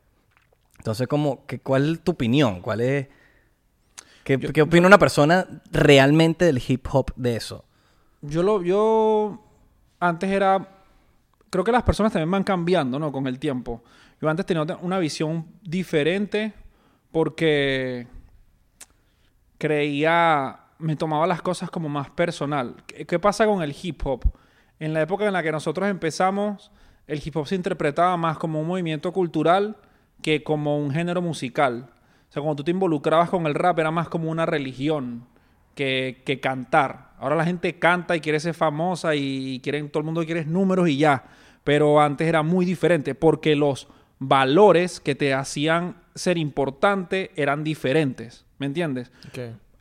[0.79, 2.61] Entonces, como, que, ¿cuál es tu opinión?
[2.61, 3.09] ¿Cuál es,
[4.23, 7.65] qué, qué opina una persona realmente del hip hop de eso?
[8.23, 9.44] Yo lo, yo
[10.09, 10.69] antes era,
[11.51, 13.11] creo que las personas también van cambiando, ¿no?
[13.11, 13.83] Con el tiempo.
[14.21, 16.53] Yo antes tenía una visión diferente
[17.11, 18.07] porque
[19.59, 22.77] creía, me tomaba las cosas como más personal.
[22.87, 24.25] ¿Qué, qué pasa con el hip hop?
[24.79, 26.71] En la época en la que nosotros empezamos,
[27.07, 29.77] el hip hop se interpretaba más como un movimiento cultural
[30.23, 31.91] que como un género musical.
[32.29, 35.27] O sea, cuando tú te involucrabas con el rap era más como una religión
[35.75, 37.13] que, que cantar.
[37.19, 40.89] Ahora la gente canta y quiere ser famosa y quieren, todo el mundo quiere números
[40.89, 41.25] y ya.
[41.65, 48.45] Pero antes era muy diferente porque los valores que te hacían ser importante eran diferentes.
[48.59, 49.11] ¿Me entiendes?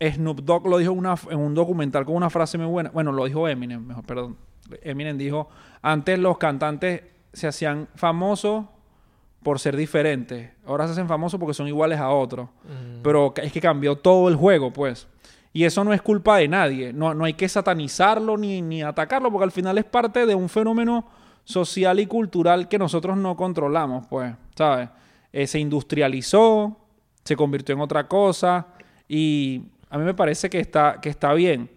[0.02, 2.90] Snoop Dogg lo dijo en una- en un documental con una frase muy buena.
[2.92, 4.38] Bueno, lo dijo Eminem, mejor, perdón.
[4.82, 5.50] Eminem dijo,
[5.82, 8.66] antes los cantantes se hacían famosos
[9.44, 10.52] por ser diferentes.
[10.66, 12.50] Ahora se hacen famosos porque son iguales a otros.
[13.04, 15.08] Pero es que cambió todo el juego, pues.
[15.54, 16.92] Y eso no es culpa de nadie.
[16.92, 20.50] No, no hay que satanizarlo ni, ni atacarlo porque al final es parte de un
[20.50, 21.06] fenómeno
[21.44, 24.90] social y cultural que nosotros no controlamos, pues, ¿sabes?
[25.32, 26.78] Eh, se industrializó,
[27.24, 28.68] se convirtió en otra cosa
[29.08, 31.70] y a mí me parece que está, que está bien.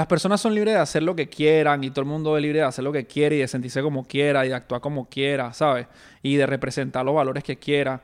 [0.00, 2.60] Las personas son libres de hacer lo que quieran y todo el mundo es libre
[2.60, 5.52] de hacer lo que quiere y de sentirse como quiera y de actuar como quiera,
[5.52, 5.88] ¿sabes?
[6.22, 8.00] Y de representar los valores que quiera.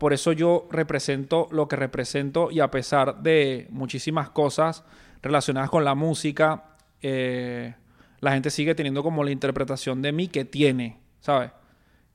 [0.00, 4.82] Por eso yo represento lo que represento y a pesar de muchísimas cosas
[5.22, 6.64] relacionadas con la música,
[7.00, 7.74] eh,
[8.18, 11.52] la gente sigue teniendo como la interpretación de mí que tiene, ¿sabes?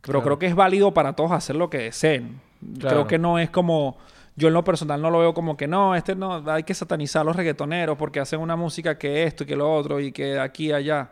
[0.02, 0.24] Pero Claro.
[0.24, 2.42] creo que es válido para todos hacer lo que deseen.
[2.80, 2.90] Claro.
[2.90, 3.98] Creo que no es como...
[4.36, 7.22] Yo en lo personal no lo veo como que no, este no, hay que satanizar
[7.22, 10.40] a los reggaetoneros porque hacen una música que esto y que lo otro y que
[10.40, 11.12] aquí y allá.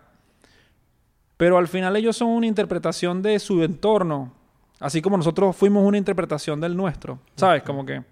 [1.38, 4.34] Pero al final ellos son una interpretación de su entorno.
[4.80, 7.20] Así como nosotros fuimos una interpretación del nuestro.
[7.36, 7.64] ¿Sabes?
[7.64, 8.04] Como que...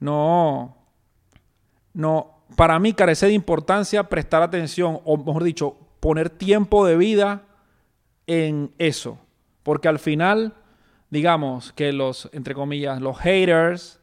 [0.00, 0.76] No...
[1.92, 2.38] No...
[2.56, 7.42] Para mí carece de importancia prestar atención, o mejor dicho, poner tiempo de vida
[8.26, 9.18] en eso.
[9.62, 10.54] Porque al final,
[11.10, 14.00] digamos que los, entre comillas, los haters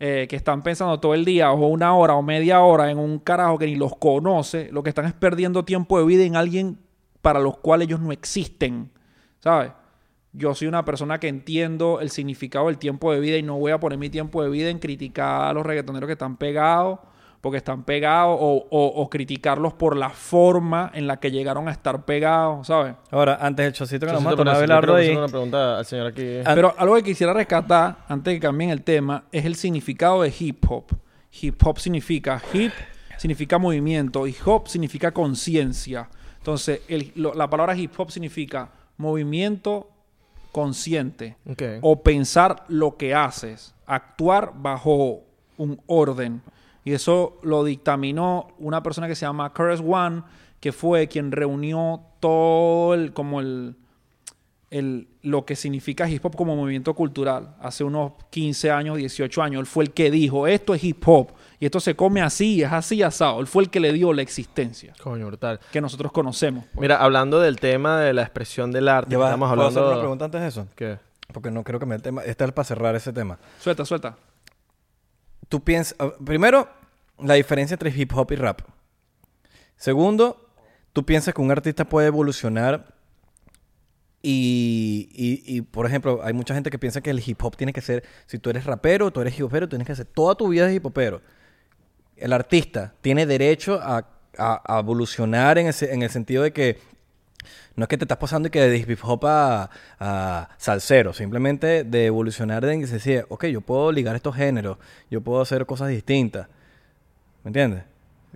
[0.00, 3.18] eh, que están pensando todo el día o una hora o media hora en un
[3.18, 6.78] carajo que ni los conoce, lo que están es perdiendo tiempo de vida en alguien
[7.22, 8.90] para los cuales ellos no existen.
[9.38, 9.72] ¿Sabes?
[10.36, 13.72] yo soy una persona que entiendo el significado del tiempo de vida y no voy
[13.72, 16.98] a poner mi tiempo de vida en criticar a los reggaetoneros que están pegados
[17.46, 21.70] porque están pegados o, o- o criticarlos por la forma en la que llegaron a
[21.70, 22.96] estar pegados, ¿sabes?
[23.12, 25.10] Ahora, antes del chocito que nos Chocito, mata, pero una sí, vez yo Lardo quiero
[25.12, 25.16] ahí.
[25.16, 26.22] una pregunta al señor aquí.
[26.44, 30.34] Pero algo que quisiera rescatar, antes de que cambien el tema, es el significado de
[30.36, 30.86] hip hop.
[31.40, 32.72] Hip hop significa hip,
[33.16, 36.08] significa movimiento, y hop significa conciencia.
[36.38, 39.88] Entonces, el- lo- la palabra hip hop significa movimiento
[40.50, 41.36] consciente
[41.82, 45.20] o pensar lo que haces, actuar bajo
[45.58, 46.42] un orden.
[46.86, 50.22] Y eso lo dictaminó una persona que se llama Curtis One,
[50.60, 53.74] que fue quien reunió todo el, como el,
[54.70, 57.56] el- lo que significa hip hop como movimiento cultural.
[57.60, 61.32] Hace unos 15 años, 18 años, él fue el que dijo, esto es hip hop
[61.58, 63.40] y esto se come así, es así asado.
[63.40, 65.58] Él fue el que le dio la existencia Coño, brutal.
[65.72, 66.64] que nosotros conocemos.
[66.66, 66.80] pues.
[66.82, 69.92] Mira, hablando del tema de la expresión del arte, Ya va, estamos ¿puedo hacer hablando...
[69.92, 70.68] una pregunta antes de eso?
[70.76, 70.98] ¿Qué?
[71.32, 72.22] Porque no creo que me el tema.
[72.22, 73.38] Este es para cerrar ese tema.
[73.58, 74.16] Suelta, suelta.
[75.48, 75.96] Tú piensas.
[75.98, 76.68] ah, Primero,
[77.18, 78.60] la diferencia entre hip hop y rap.
[79.76, 80.50] Segundo,
[80.92, 82.94] tú piensas que un artista puede evolucionar.
[84.22, 87.72] Y, y, y, por ejemplo, hay mucha gente que piensa que el hip hop tiene
[87.72, 88.02] que ser.
[88.26, 90.74] Si tú eres rapero, tú eres hip hopero, tienes que hacer toda tu vida de
[90.74, 91.20] hip hopero.
[92.16, 94.04] El artista tiene derecho a,
[94.38, 96.78] a- a evolucionar en, ese- en el sentido de que
[97.76, 101.84] no es que te estás pasando y que de hip hop a, a salsero, simplemente
[101.84, 104.78] de evolucionar en que se decía, ok, yo puedo ligar estos géneros,
[105.10, 106.48] yo puedo hacer cosas distintas.
[107.44, 107.84] ¿Me entiendes?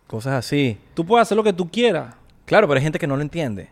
[0.07, 0.79] Cosas así.
[0.95, 2.15] Tú puedes hacer lo que tú quieras,
[2.51, 3.69] Claro, pero hay gente que no lo entiende.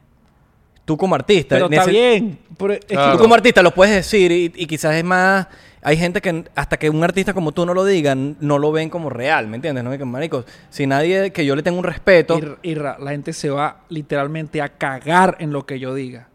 [0.84, 1.56] Tú como artista...
[1.56, 2.38] pero está bien.
[2.56, 3.16] Pero es que Claro.
[3.16, 5.48] Tú como artista lo puedes decir y, y quizás es más...
[5.82, 8.90] Hay gente que hasta que un artista como tú no lo diga, no lo ven
[8.90, 9.84] como real, ¿me entiendes?
[9.84, 13.82] No que marico, si nadie que yo le tengo un respeto, la gente se va
[13.88, 16.28] literalmente a cagar en lo que yo diga.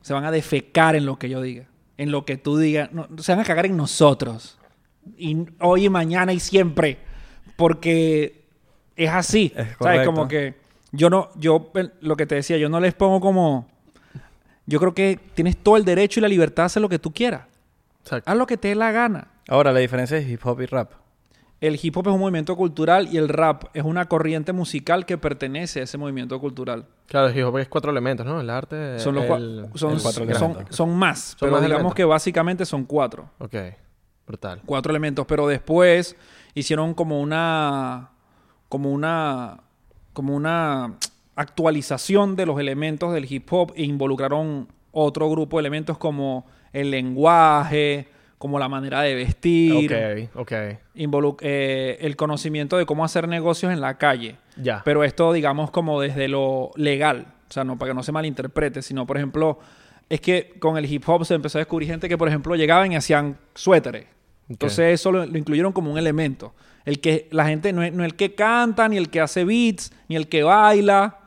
[0.00, 1.66] Se van a defecar en lo que yo diga.
[1.96, 2.92] En lo que tú digas.
[2.92, 4.58] No, se van a cagar en nosotros.
[5.16, 6.98] Y hoy y mañana y siempre.
[7.56, 8.46] Porque
[8.96, 9.52] es así.
[9.54, 10.04] Es ¿Sabes?
[10.04, 10.54] Como que
[10.90, 13.68] yo no, yo lo que te decía, yo no les pongo como.
[14.66, 17.12] Yo creo que tienes todo el derecho y la libertad de hacer lo que tú
[17.12, 17.42] quieras.
[18.02, 18.30] Exacto.
[18.30, 19.28] Haz lo que te dé la gana.
[19.48, 20.92] ahora la diferencia es hip hop y rap.
[21.60, 25.16] El hip hop es un movimiento cultural y el rap es una corriente musical que
[25.16, 26.86] pertenece a ese movimiento cultural.
[27.06, 28.40] Claro, el hip hop es cuatro elementos, ¿no?
[28.40, 28.98] El arte...
[28.98, 30.76] Son, los el- son, el cuatro son, elementos.
[30.76, 31.94] son más, Son pero más digamos elementos.
[31.94, 33.30] que básicamente son cuatro.
[33.38, 33.54] Ok,
[34.26, 34.60] brutal.
[34.66, 36.16] Cuatro elementos, pero después
[36.54, 38.10] hicieron como una
[38.68, 39.60] como una
[40.14, 40.96] como una
[41.36, 46.90] actualización de los elementos del hip hop e involucraron otro grupo de elementos como el
[46.90, 48.08] lenguaje,
[48.38, 50.52] como la manera de vestir, Ok, ok.
[51.40, 54.36] eh, el conocimiento de cómo hacer negocios en la calle.
[54.56, 54.82] Ya.
[54.84, 57.26] Pero esto, digamos, como desde lo legal.
[57.48, 59.58] O sea, no para que no se malinterprete, sino, por ejemplo,
[60.08, 62.90] es que con el hip hop se empezó a descubrir gente que, por ejemplo, llegaban
[62.92, 64.06] y hacían suéteres.
[64.48, 66.52] Entonces eso lo, lo incluyeron como un elemento.
[66.84, 69.92] El que la gente no es, no el que canta, ni el que hace beats,
[70.08, 71.18] ni el que baila,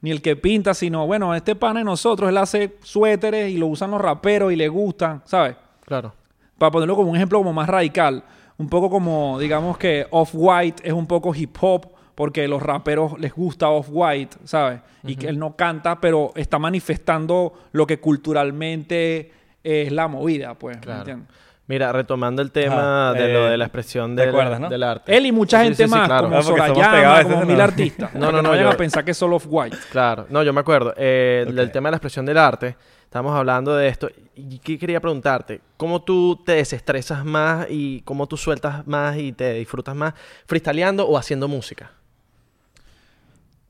[0.00, 3.66] ni el que pinta, sino, bueno, este pana de nosotros, él hace suéteres y lo
[3.66, 5.56] usan los raperos y le gustan, ¿sabes?
[5.84, 6.12] Claro.
[6.58, 8.24] para ponerlo como un ejemplo como más radical,
[8.58, 13.34] un poco como, digamos que Off-White es un poco hip hop porque los raperos les
[13.34, 14.80] gusta Off-White, ¿sabes?
[15.04, 19.30] Y que él no canta, pero está manifestando lo que culturalmente
[19.62, 20.98] es la movida, pues, ¿me Claro.
[21.00, 21.28] entiendes?
[21.68, 24.68] Mira, retomando el tema de eh, lo de la expresión ¿te del, acuerdas, no?
[24.68, 25.16] del arte.
[25.16, 26.24] Él y mucha Sí, gente sí, sí, más, claro.
[26.28, 28.10] como Ah, Sorayama, como mil el- artistas.
[28.14, 29.76] No, no, no, vayan yo- a pensar que es solo Off-White.
[29.90, 30.94] Claro, no, yo me acuerdo.
[30.96, 31.44] Eh.
[31.52, 34.08] Del tema de la expresión del arte, estamos hablando de esto.
[34.36, 39.32] Y que quería preguntarte, ¿cómo tú te desestresas más y cómo tú sueltas más y
[39.32, 40.14] te disfrutas más
[40.46, 41.90] freestyleando o haciendo música?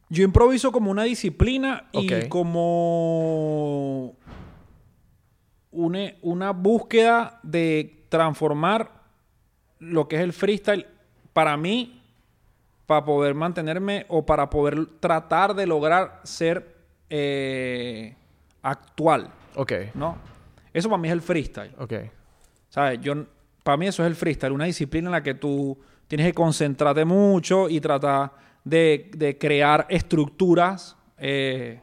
[0.09, 4.14] Yo improviso como una disciplina y como
[5.70, 8.90] una, una búsqueda de transformar
[9.79, 10.87] lo que es el freestyle
[11.33, 12.02] para mí,
[12.87, 16.76] para poder mantenerme o para poder tratar de lograr ser
[17.11, 18.14] eh,
[18.62, 20.18] actual, Ok, ¿no?
[20.72, 21.74] Eso para mí es el freestyle.
[21.79, 21.92] ok.
[22.68, 23.00] ¿Sabes?
[23.00, 23.14] Yo,
[23.62, 27.05] para mí eso es el freestyle, una disciplina en la que tú tienes que concentrarte
[27.05, 28.33] mucho y tratar
[28.64, 31.81] de, de crear estructuras eh,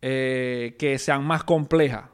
[0.00, 2.04] eh, que sean más complejas.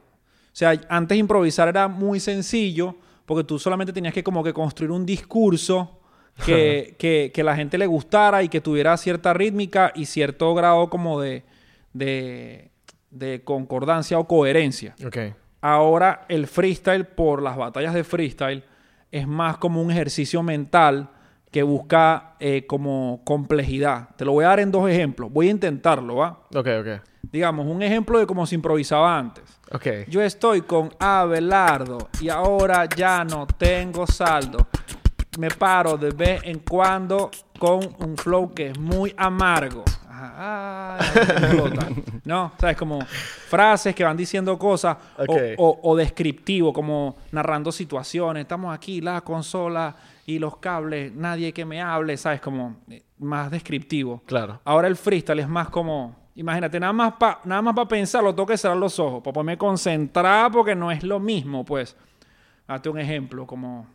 [0.55, 2.95] O sea, antes improvisar era muy sencillo
[3.27, 5.99] porque tú solamente tenías que como que construir un discurso
[6.47, 10.89] que, que, que la gente le gustara y que tuviera cierta rítmica y cierto grado
[10.91, 11.43] como de,
[11.93, 12.71] de,
[13.11, 14.95] de concordancia o coherencia.
[15.05, 15.19] Ok,
[15.61, 18.63] Ahora el freestyle, por las batallas de freestyle,
[19.11, 21.09] es más como un ejercicio mental
[21.51, 24.11] que busca eh, como complejidad.
[24.17, 25.33] Te lo voy a dar en dos ejemplos.
[25.33, 26.41] Voy a intentarlo, ¿va?
[26.55, 26.89] ok, ok.
[27.23, 29.54] Digamos, un ejemplo de cómo se improvisaba antes.
[29.73, 29.87] Ok.
[30.09, 34.67] Yo estoy con Abelardo y ahora ya no tengo saldo.
[35.39, 39.85] Me paro de vez en cuando con un flow que es muy amargo.
[40.09, 41.89] Ajá, ay, explota.
[42.25, 43.01] no, sabes, como
[43.49, 44.97] frases que van diciendo cosas
[45.57, 48.43] o, o descriptivo, como narrando situaciones.
[48.43, 49.97] Estamos aquí, la consola
[50.27, 54.23] y los cables, nadie que me hable, sabes, como eh, más descriptivo.
[54.27, 54.61] Claro.
[54.65, 58.47] Ahora el freestyle es más como, imagínate, nada más para nada más para pensarlo, tengo
[58.47, 61.97] que cerrar los ojos, para poderme concentrar porque no es lo mismo, pues.
[62.67, 63.87] Date un ejemplo, como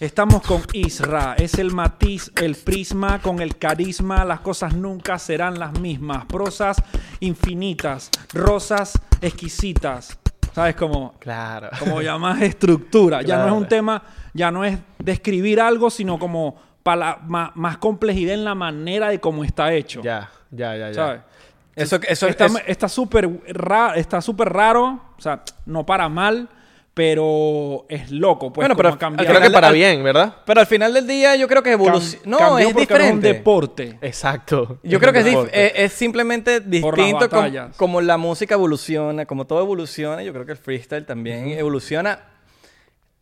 [0.00, 5.60] Estamos con Isra, es el matiz, el prisma con el carisma, las cosas nunca serán
[5.60, 6.76] las mismas, prosas
[7.20, 10.18] infinitas, rosas exquisitas,
[10.52, 10.74] ¿sabes?
[10.74, 11.68] Como, Claro.
[11.78, 13.22] como ya más estructura.
[13.22, 14.02] Ya no es un tema,
[14.34, 19.20] ya no es describir algo, sino como pala- ma- más, complejidad en la manera de
[19.20, 20.02] cómo está hecho.
[20.02, 20.94] Ya, ya, ya, ya.
[20.94, 21.20] ¿Sabes?
[21.74, 26.48] Eso, eso está es- está súper ra- está súper raro, o sea, no para mal,
[26.94, 29.26] pero es loco, pues Bueno, pero ha cambiado.
[29.28, 30.36] Creo que para al- bien, ¿verdad?
[30.44, 32.24] Pero al final del día yo creo que Cam- evoluciona.
[32.26, 33.12] No, es diferente.
[33.14, 33.98] un deporte.
[34.02, 34.78] Exacto.
[34.82, 35.66] Yo creo que es, deporte.
[35.66, 37.28] es- es simplemente distinto
[37.78, 40.22] como la música evoluciona, como todo evoluciona.
[40.22, 42.18] Yo creo que el freestyle también evoluciona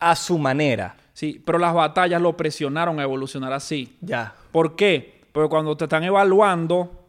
[0.00, 0.96] a su manera.
[1.12, 3.96] Sí, pero las batallas lo presionaron a evolucionar así.
[4.00, 4.34] Ya.
[4.50, 5.20] ¿Por qué?
[5.32, 7.06] Porque cuando te están evaluando,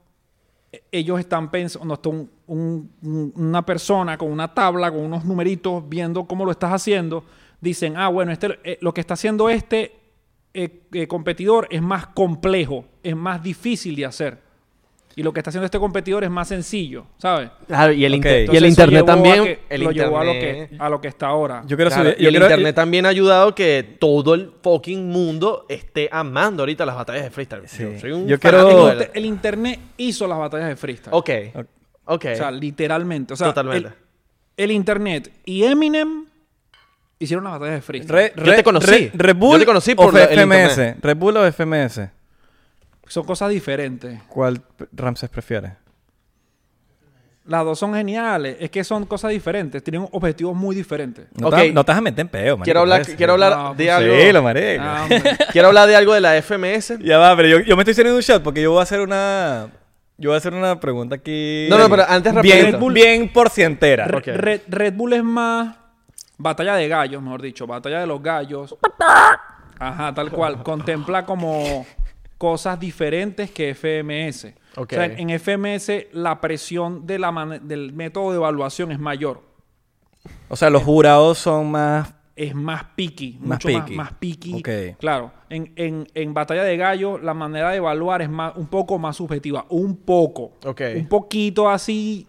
[0.71, 6.25] e- ellos están pensando, un- un- una persona con una tabla, con unos numeritos, viendo
[6.25, 7.23] cómo lo estás haciendo,
[7.62, 9.95] dicen, ah, bueno, este, eh, lo que está haciendo este
[10.54, 14.41] eh, eh, competidor es más complejo, es más difícil de hacer.
[15.15, 17.50] Y lo que está haciendo este competidor es más sencillo, ¿sabes?
[17.67, 19.43] Claro, y el, inter- y internet también.
[19.43, 21.63] que- el lo llevó a lo, que, internet- a lo que está ahora.
[21.67, 22.21] Yo quiero Claro, subir.
[22.21, 26.86] y el quiero- internet también ha ayudado que todo el fucking mundo esté amando ahorita
[26.86, 27.67] las batallas de freestyle.
[27.67, 27.84] Sí.
[27.84, 31.13] Yo soy un Yo quiero- el, del- inter- el internet hizo las batallas de freestyle.
[31.13, 31.30] Ok.
[32.06, 32.26] Ok.
[32.34, 33.34] O sea, literalmente.
[33.34, 33.89] O sea, Totalmente.
[34.58, 36.26] El, el internet y Eminem
[37.19, 38.15] hicieron las batallas de freestyle.
[38.15, 38.88] Re- Yo te Re- conocí.
[38.89, 40.69] Re- Red Bull Yo te conocí o por el FMS.
[40.71, 40.97] internet.
[41.02, 42.10] Red Bull o FMS.
[43.12, 44.21] Son cosas diferentes.
[44.30, 44.62] ¿Cuál
[44.93, 45.74] Ramses prefiere?
[47.43, 48.56] Las dos son geniales.
[48.58, 49.84] Es que son cosas diferentes.
[49.84, 51.28] Tienen objetivos muy diferentes.
[51.38, 53.69] No, te, no te vas a meter en peo, marico, Quiero hablar, quiero hablar No,
[53.76, 54.15] de pues algo.
[54.15, 54.82] Sí, lo marico.
[54.86, 55.08] Ah.
[55.52, 57.00] Quiero hablar de algo de la FMS.
[57.00, 59.02] Ya va, pero yo, yo me estoy haciendo un shot porque yo voy a hacer
[59.02, 59.67] una...
[60.17, 61.67] Yo voy a hacer una pregunta aquí...
[61.69, 62.93] No, no, pero antes bien, rapidito.
[62.93, 64.06] bien por cientera.
[64.06, 64.38] Re-.
[64.38, 65.76] Red, Red Bull es más
[66.38, 67.67] batalla de gallos, mejor dicho.
[67.67, 68.74] Batalla de los gallos.
[69.78, 70.63] Ajá, tal cual.
[70.63, 71.86] Contempla como
[72.41, 74.56] cosas diferentes que FMS.
[74.75, 74.93] Ok.
[74.93, 79.43] O sea, en FMS la presión de la mane- del método de evaluación es mayor.
[80.49, 82.15] O sea, los jurados son más...
[82.36, 83.80] es más picky, Más mucho picky.
[83.95, 84.54] más, más picky.
[84.56, 84.97] Ok.
[84.99, 88.97] Claro, en, en, en Batalla de Gallo la manera de evaluar es más, un poco
[88.97, 90.82] más subjetiva, un poco, Ok.
[90.95, 92.25] un poquito así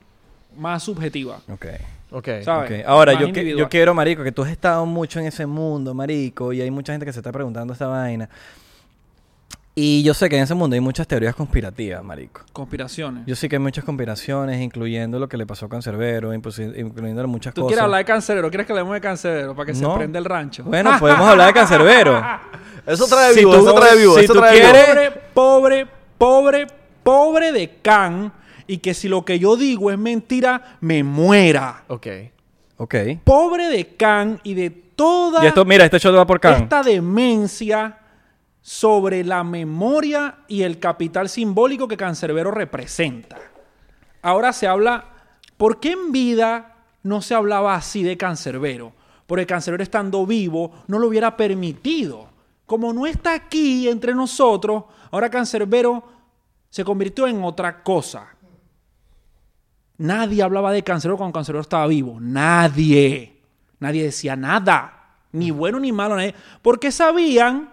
[0.58, 1.66] más subjetiva, Ok.
[2.14, 2.28] Ok.
[2.44, 2.80] ¿sabes?
[2.82, 5.94] Ok, Ahora, yo, que- yo quiero, marico, que tú has estado mucho en ese mundo,
[5.94, 8.28] marico, y hay mucha gente que se está preguntando esta vaina.
[9.74, 12.42] Y yo sé que en ese mundo hay muchas teorías conspirativas, marico.
[12.52, 13.24] Conspiraciones.
[13.26, 17.54] Yo sé que hay muchas conspiraciones, incluyendo lo que le pasó a Cancerbero, incluyendo muchas
[17.54, 17.68] ¿Tú cosas.
[17.70, 18.50] quieres hablar de cancerero?
[18.50, 19.92] ¿Quieres que hablemos de cancerero para que No.
[19.92, 20.64] se prenda el rancho?
[20.64, 22.22] Bueno, podemos hablar de Cancerbero.
[22.86, 24.72] Eso trae Si vivo, tú- eso trae vivo, si eso tú trae vivo.
[24.72, 25.86] quieres- Pobre, pobre,
[26.18, 26.66] pobre,
[27.02, 28.30] pobre de Can
[28.66, 31.84] y que si lo que yo digo es mentira, me muera.
[31.88, 32.06] Ok.
[32.76, 32.94] ok.
[33.24, 36.64] Pobre de Can y de toda Y esto, mira, este shot va por Can.
[36.64, 37.96] esta demencia
[38.62, 43.36] sobre la memoria y el capital simbólico que Cancerbero representa.
[44.22, 45.04] Ahora se habla,
[45.56, 48.92] ¿por qué en vida no se hablaba así de Cancerbero?
[49.26, 52.30] Porque Cancerbero estando vivo no lo hubiera permitido.
[52.64, 56.04] Como no está aquí entre nosotros, ahora Cancerbero
[56.70, 58.28] se convirtió en otra cosa.
[59.98, 62.18] Nadie hablaba de Cancerbero cuando Cancerbero estaba vivo.
[62.20, 63.40] Nadie.
[63.80, 65.16] Nadie decía nada.
[65.32, 66.14] Ni bueno ni malo.
[66.14, 66.34] nadie.
[66.62, 67.71] Porque sabían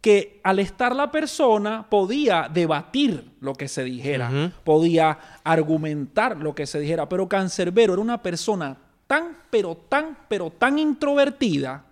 [0.00, 4.52] que al estar la persona podía debatir lo que se dijera.
[4.64, 7.08] Podía argumentar lo que se dijera.
[7.08, 11.84] Pero Cancerbero era una persona tan, pero tan, pero tan introvertida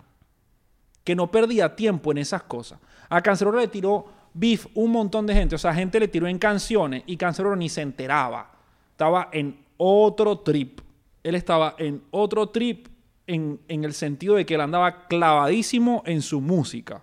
[1.02, 2.78] que no perdía tiempo en esas cosas.
[3.08, 5.56] A Cancerbero le tiró beef un montón de gente.
[5.56, 8.52] O sea, gente le tiró en canciones y Cancerbero ni se enteraba.
[8.92, 10.80] Estaba en otro trip.
[11.24, 12.86] Él estaba en otro trip
[13.26, 17.02] en, en el sentido de que él andaba clavadísimo en su música.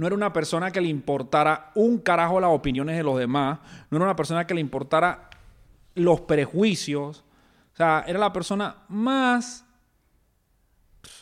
[0.00, 3.58] No era una persona que le importara un carajo las opiniones de los demás.
[3.90, 5.28] No era una persona que le importara
[5.94, 7.22] los prejuicios.
[7.74, 9.66] O sea, era la persona más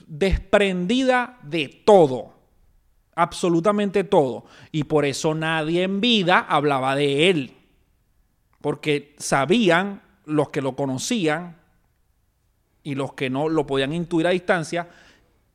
[0.07, 2.35] desprendida de todo.
[3.17, 4.45] Absolutamente todo.
[4.71, 7.57] Y por eso nadie en vida hablaba de él.
[8.61, 11.57] Porque sabían, los que lo conocían,
[12.85, 14.89] y los que no lo podían intuir a distancia,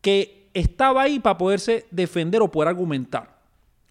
[0.02, 3.34] que estaba ahí para poderse defender o poder argumentar.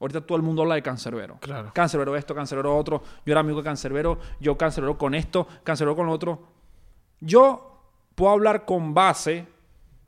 [0.00, 1.36] Ahorita todo el mundo habla de cancerbero.
[1.40, 1.70] Claro.
[1.72, 3.02] Cancerbero esto, cancerbero otro.
[3.24, 6.40] Yo era amigo de cancerbero, yo cancerbero con esto, cancerbero con lo otro.
[7.20, 7.78] Yo
[8.16, 9.46] puedo hablar con base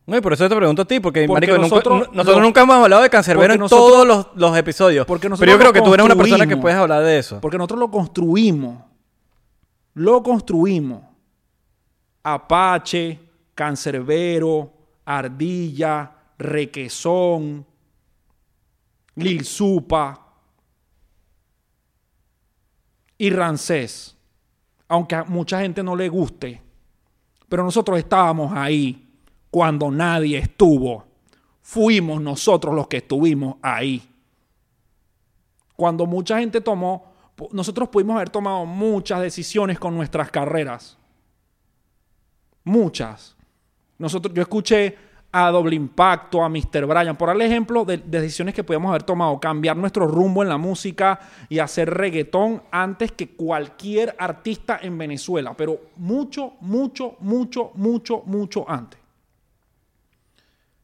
[0.07, 2.43] No, y por eso te pregunto a ti, porque, Porque marico, nunca- nosotros- nu- nosotros
[2.43, 5.07] nunca hemos hablado de cancerbero en nosotros- todos los, los episodios.
[5.07, 7.41] porque Pero nosotros yo creo que tú eres una persona que puedes hablar de eso.
[7.41, 8.83] Porque nosotros lo construimos.
[9.95, 11.03] Lo construimos.
[12.23, 13.21] Apache,
[13.55, 14.73] Cancerbero,
[15.05, 16.11] Ardilla,
[16.45, 17.67] Requesón,
[19.17, 20.27] Lil Supa
[23.19, 24.17] y Rancés.
[24.87, 26.63] Aunque a mucha gente no le guste.
[27.49, 29.09] Pero nosotros estábamos ahí
[29.51, 31.05] cuando nadie estuvo.
[31.63, 34.15] Fuimos nosotros los que estuvimos ahí
[35.77, 37.13] cuando mucha gente tomó,
[37.51, 40.97] nosotros pudimos haber tomado muchas decisiones con nuestras carreras.
[42.63, 43.37] Muchas.
[43.99, 44.97] Nosotros, yo escuché
[45.37, 46.87] a Doble Impacto, a Mr.
[46.87, 50.49] Bryan, por darle ejemplo de, de decisiones que podíamos haber tomado, cambiar nuestro rumbo en
[50.49, 51.19] la música
[51.49, 58.71] y hacer reggaetón antes que cualquier artista en Venezuela, pero mucho, mucho, mucho, mucho, mucho
[58.71, 59.01] antes.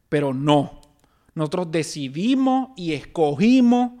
[0.09, 0.81] Pero no.
[1.33, 3.93] Nosotros decidimos y escogimos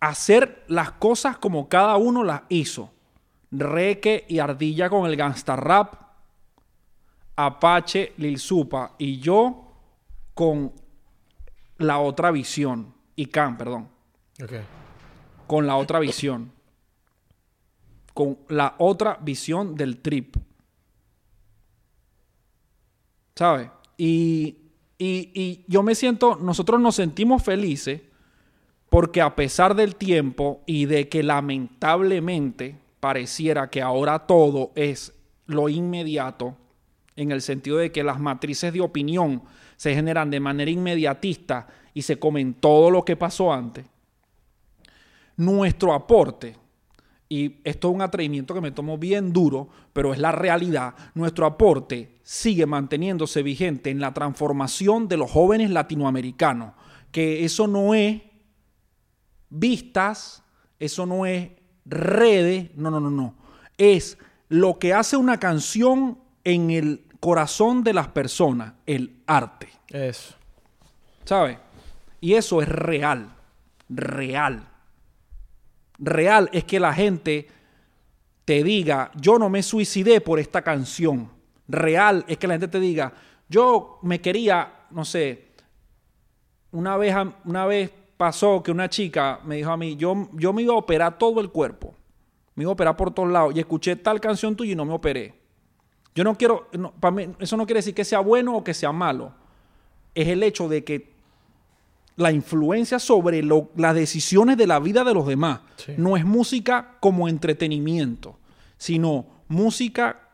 [0.00, 2.90] hacer las cosas como cada uno las hizo.
[3.50, 6.01] Reque y Ardilla con el gangsta rap,
[7.46, 9.72] Apache, Lil Supa y yo
[10.34, 10.72] con
[11.78, 12.94] la otra visión.
[13.16, 13.88] Y Khan, perdón.
[15.46, 16.52] Con la otra visión.
[18.14, 20.36] Con la otra visión del trip.
[23.34, 23.70] ¿Sabes?
[23.96, 24.58] Y,
[24.98, 28.02] y, y yo me siento, nosotros nos sentimos felices
[28.88, 35.14] porque a pesar del tiempo y de que lamentablemente pareciera que ahora todo es
[35.46, 36.56] lo inmediato,
[37.16, 39.42] en el sentido de que las matrices de opinión
[39.76, 43.84] se generan de manera inmediatista y se comen todo lo que pasó antes,
[45.36, 46.56] nuestro aporte,
[47.28, 51.46] y esto es un atrevimiento que me tomo bien duro, pero es la realidad, nuestro
[51.46, 56.74] aporte sigue manteniéndose vigente en la transformación de los jóvenes latinoamericanos,
[57.10, 58.22] que eso no es
[59.50, 60.42] vistas,
[60.78, 61.50] eso no es
[61.84, 63.34] redes, no, no, no, no.
[63.76, 69.68] Es lo que hace una canción en el corazón de las personas, el arte.
[69.88, 70.34] Eso.
[71.24, 71.58] ¿Sabes?
[72.20, 73.32] Y eso es real,
[73.88, 74.68] real.
[75.98, 77.48] Real es que la gente
[78.44, 81.30] te diga, yo no me suicidé por esta canción.
[81.68, 83.12] Real es que la gente te diga,
[83.48, 85.52] yo me quería, no sé,
[86.72, 87.14] una vez,
[87.44, 90.78] una vez pasó que una chica me dijo a mí, yo, yo me iba a
[90.78, 91.94] operar todo el cuerpo.
[92.54, 94.92] Me iba a operar por todos lados y escuché tal canción tuya y no me
[94.92, 95.41] operé.
[96.14, 98.74] Yo no quiero, no, para mí, eso no quiere decir que sea bueno o que
[98.74, 99.32] sea malo.
[100.14, 101.12] Es el hecho de que
[102.16, 105.94] la influencia sobre lo- las decisiones de la vida de los demás Sí.
[105.96, 108.38] no es música como entretenimiento,
[108.76, 110.28] sino música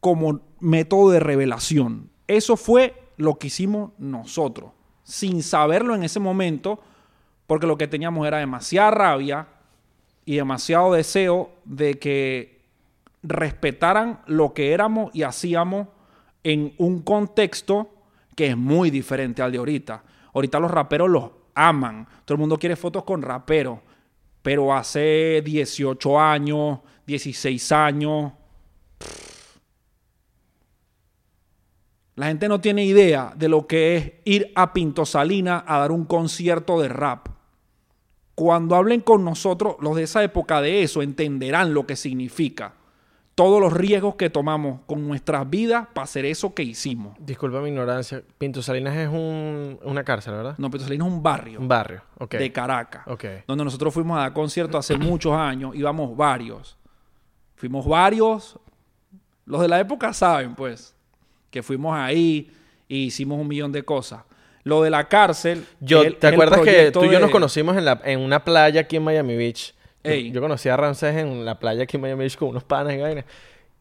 [0.00, 2.08] como método de revelación.
[2.26, 4.70] Eso fue lo que hicimos nosotros,
[5.02, 6.80] sin saberlo en ese momento,
[7.46, 9.48] porque lo que teníamos era demasiada rabia
[10.24, 12.57] y demasiado deseo de que
[13.22, 15.88] respetaran lo que éramos y hacíamos
[16.44, 17.90] en un contexto
[18.36, 20.04] que es muy diferente al de ahorita.
[20.32, 22.06] Ahorita los raperos los aman.
[22.24, 23.80] Todo el mundo quiere fotos con raperos.
[24.42, 28.32] Pero hace 18 años, 16 años,
[32.14, 35.92] la gente no tiene idea de lo que es ir a Pinto Salina a dar
[35.92, 37.28] un concierto de rap.
[38.34, 42.74] Cuando hablen con nosotros, los de esa época de eso, entenderán lo que significa.
[43.38, 47.16] Todos los riesgos que tomamos con nuestras vidas para hacer eso que hicimos.
[47.20, 48.20] Disculpa mi ignorancia.
[48.36, 50.56] Pinto Salinas es un, una cárcel, ¿verdad?
[50.58, 52.02] No, Pinto Salina es un barrio Un barrio.
[52.18, 52.34] Ok.
[52.34, 53.02] de Caracas.
[53.06, 53.24] Ok.
[53.46, 55.74] Donde nosotros fuimos a dar conciertos hace muchos años.
[55.76, 56.76] Íbamos varios.
[57.54, 58.58] Fuimos varios.
[59.46, 60.94] Los de la época saben, pues,
[61.50, 62.50] que fuimos ahí
[62.88, 64.22] y hicimos un millón de cosas.
[64.64, 65.64] Lo de la cárcel.
[65.80, 68.18] Yo, es el- ¿Te acuerdas que tú y yo de- nos conocimos en, la, en
[68.20, 69.74] una playa aquí en Miami Beach?
[70.16, 70.34] Yo-.
[70.34, 72.98] Yo, conocí a Ramsés en la playa aquí en Miami Beach con unos panas y
[72.98, 73.24] vainas.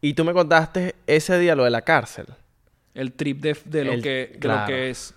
[0.02, 2.28] Y tú me contaste ese día lo de la cárcel.
[2.94, 5.14] el trip de, de lo, El- que, de lo que es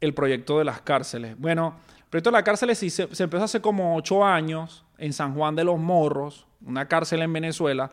[0.00, 1.36] el proyecto de las cárceles.
[1.38, 5.12] Bueno, el proyecto de las cárceles sí se, se empezó hace como ocho años en
[5.12, 7.90] San Juan de los Morros, una cárcel en Venezuela,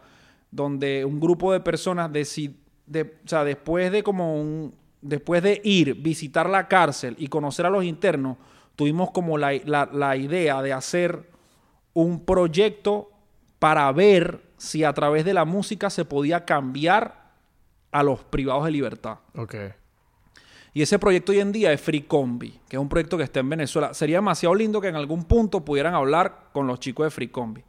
[0.51, 2.55] donde un grupo de personas deci-
[2.85, 7.65] de- o sea, después de como un, después de ir, visitar la cárcel y conocer
[7.65, 8.37] a los internos,
[8.75, 11.27] tuvimos como la, la- la idea de hacer
[11.95, 13.09] un proyecto
[13.57, 17.31] para ver si a través de la música se podía cambiar
[17.91, 19.19] a los privados de libertad.
[19.35, 19.55] Ok.
[20.73, 23.39] Y ese proyecto hoy en día es Free Combi, que es un proyecto que está
[23.39, 23.93] en Venezuela.
[23.93, 27.63] Sería demasiado lindo que en algún punto pudieran hablar con los chicos de Free Combi.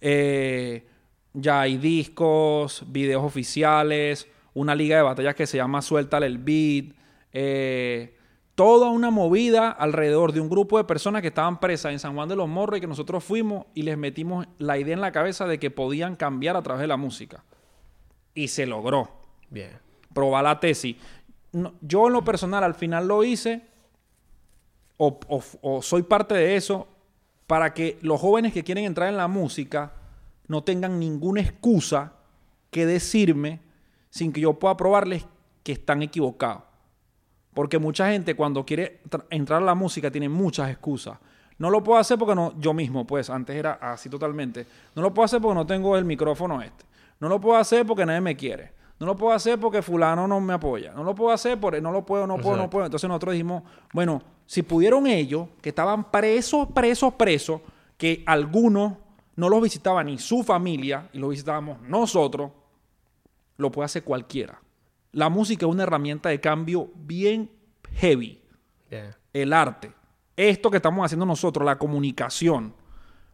[0.00, 0.86] Eh,
[1.34, 6.94] ya hay discos, videos oficiales, una liga de batallas que se llama Suéltale el Beat.
[7.32, 8.16] eh,
[8.60, 12.28] toda una movida alrededor de un grupo de personas que estaban presas en San Juan
[12.28, 15.46] de los Morros y que nosotros fuimos y les metimos la idea en la cabeza
[15.46, 17.42] de que podían cambiar a través de la música.
[18.34, 19.08] Y se logró
[19.48, 19.78] Bien.
[20.12, 20.94] probar la tesis.
[21.52, 23.62] No, yo en lo personal al final lo hice
[24.98, 26.86] o, o- o soy parte de eso
[27.46, 29.94] para que los jóvenes que quieren entrar en la música
[30.48, 32.12] no tengan ninguna excusa
[32.70, 33.60] que decirme
[34.10, 35.24] sin que yo pueda probarles
[35.62, 36.64] que están equivocados.
[37.54, 41.18] Porque mucha gente cuando quiere tra- entrar a la música tiene muchas excusas.
[41.58, 44.66] No lo puedo hacer porque no, yo mismo, pues, antes era así totalmente.
[44.94, 46.84] No lo puedo hacer porque no tengo el micrófono este.
[47.18, 48.72] No lo puedo hacer porque nadie me quiere.
[48.98, 50.92] No lo puedo hacer porque fulano no me apoya.
[50.92, 52.86] No lo puedo hacer porque no lo puedo, no puedo, no puedo.
[52.86, 57.60] Entonces nosotros dijimos, bueno, si pudieron ellos, que estaban presos, presos, presos,
[57.98, 58.94] que algunos
[59.36, 62.50] no los visitaba ni su familia y los visitábamos nosotros,
[63.56, 64.58] lo puede hacer cualquiera.
[65.12, 67.50] La música es una herramienta de cambio bien
[67.94, 68.42] heavy.
[69.32, 69.92] El arte.
[70.36, 72.74] Esto que estamos haciendo nosotros, la comunicación.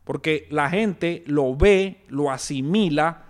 [0.05, 3.25] Porque la gente lo ve, lo asimila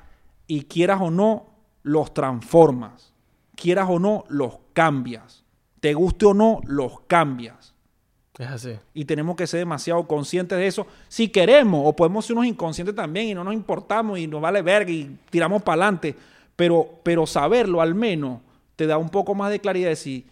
[0.47, 1.47] y quieras o no,
[1.83, 3.13] los transformas.
[3.55, 5.45] Quieras o no, los cambias.
[5.81, 7.75] Te guste o no, los cambias.
[8.39, 8.73] Es así.
[8.93, 10.87] Y tenemos que ser demasiado conscientes de eso.
[11.09, 14.61] Si queremos, o podemos ser unos inconscientes también y no nos importamos y nos vale
[14.61, 16.15] verga y tiramos para adelante.
[16.57, 18.41] Pero, pero saberlo al menos
[18.77, 20.27] te da un poco más de claridad de decir,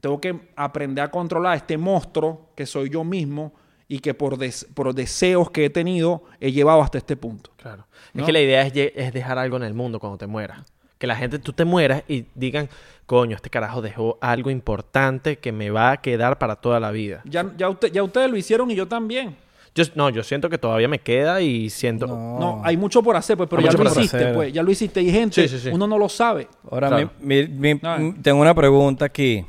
[0.00, 3.52] tengo que aprender a controlar este monstruo que soy yo mismo
[3.88, 7.50] y que por, des- por deseos que he tenido he llevado hasta este punto.
[7.56, 7.86] Claro.
[8.12, 8.22] ¿No?
[8.22, 10.60] Es que la idea es, es dejar algo en el mundo cuando te mueras.
[10.98, 12.68] Que la gente, tú te mueras y digan,
[13.04, 17.20] coño, este carajo dejó algo importante que me va a quedar para toda la vida.
[17.26, 19.36] Ya, ya, usted- ya ustedes lo hicieron y yo también.
[19.76, 22.06] Yo, no, yo siento que todavía me queda y siento...
[22.08, 22.38] No.
[22.40, 24.34] No, hay mucho por hacer, pues, pero Hay ya lo hiciste, hacer.
[24.34, 24.52] pues.
[24.52, 25.02] Ya lo hiciste.
[25.02, 25.68] Y gente, Sí, sí, sí.
[25.72, 26.48] uno no lo sabe.
[26.70, 27.10] Ahora, Claro.
[27.20, 28.14] mi- mi- mi- No.
[28.22, 29.46] tengo una pregunta aquí.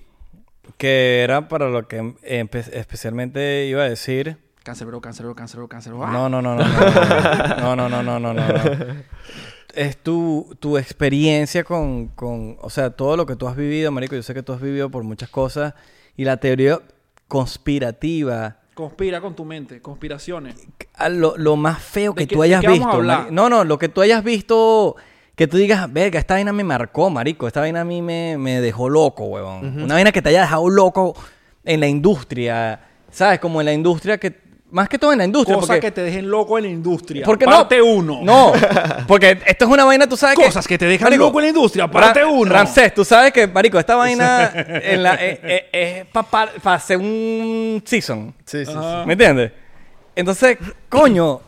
[0.78, 4.38] Que era para lo que empe- especialmente iba a decir.
[4.63, 6.05] Cancerbero, cancerbero, cancerbero, cancerbero.
[6.05, 6.11] ¡Ah!
[6.11, 6.63] No, no, no, no.
[7.59, 8.47] No, no, no, no, no, no.
[8.47, 8.95] no.
[9.73, 14.15] Es tu, tu experiencia con, con, o sea, todo lo que tú has vivido, Marico.
[14.15, 15.73] Yo sé que tú has vivido por muchas cosas.
[16.17, 16.80] Y la teoría
[17.28, 20.53] conspirativa, Conspira con tu mente, conspiraciones.
[20.93, 23.32] a lo, lo más feo ¿De que tú hayas qué vamos a visto.
[23.32, 24.95] No, no, lo que tú hayas visto,
[25.36, 27.47] que tú digas, verga, esta vaina me marcó, marico.
[27.47, 29.82] Esta vaina a mí me, me dejó loco, huevón.
[29.82, 31.15] Una vaina que te haya dejado loco
[31.65, 32.80] en la industria.
[33.09, 33.39] ¿Sabes?
[33.39, 34.47] Como en la industria que...
[34.70, 35.55] Más que todo en la industria.
[35.55, 37.26] Cosas porque, que te dejen loco en la industria.
[37.26, 38.20] porque parte no, uno.
[38.22, 38.51] No,
[39.07, 40.43] porque esto es una vaina, tú sabes que...
[40.43, 41.88] Cosas que te dejan Marico, loco en la industria.
[41.89, 42.51] Parte Ra- uno.
[42.51, 47.82] Ramsés, tú sabes que, marico, esta vaina en la, eh, eh, es para hacer un
[47.86, 48.34] season.
[48.45, 49.05] Sí, sí, Ajá.
[49.05, 49.53] ¿Me entiendes?
[50.15, 50.57] Entonces,
[50.89, 51.39] coño,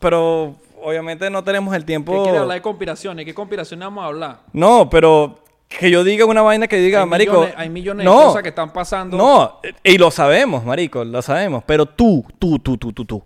[0.00, 2.24] pero obviamente no tenemos el ¿Qué tiempo.
[2.24, 3.24] quiere hablar de conspiraciones?
[3.24, 4.38] ¿Qué conspiraciones vamos a hablar?
[4.52, 5.43] No, pero
[5.78, 7.32] que yo diga una vaina que diga, hay marico.
[7.32, 9.16] Millones, hay millones no, de cosas que están pasando.
[9.16, 11.62] No, y lo sabemos, marico, lo sabemos.
[11.66, 13.22] Pero tú, tú, tú, tú, tú, tú.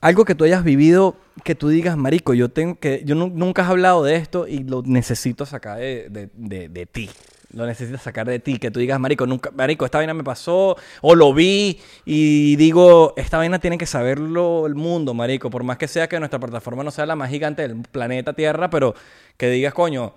[0.00, 3.62] Algo que tú hayas vivido que tú digas, marico, yo tengo que, yo nu- nunca
[3.62, 7.10] has hablado de esto y lo necesito sacar de, de, de- de ti.
[7.52, 10.76] Lo necesito sacar de ti, que tú digas, marico, nunca, marico, esta vaina me pasó,
[11.02, 15.76] o lo vi, y digo, esta vaina tiene que saberlo el mundo, marico, por más
[15.76, 18.94] que sea que nuestra plataforma no sea la más gigante del planeta Tierra, pero
[19.36, 20.14] que digas, coño,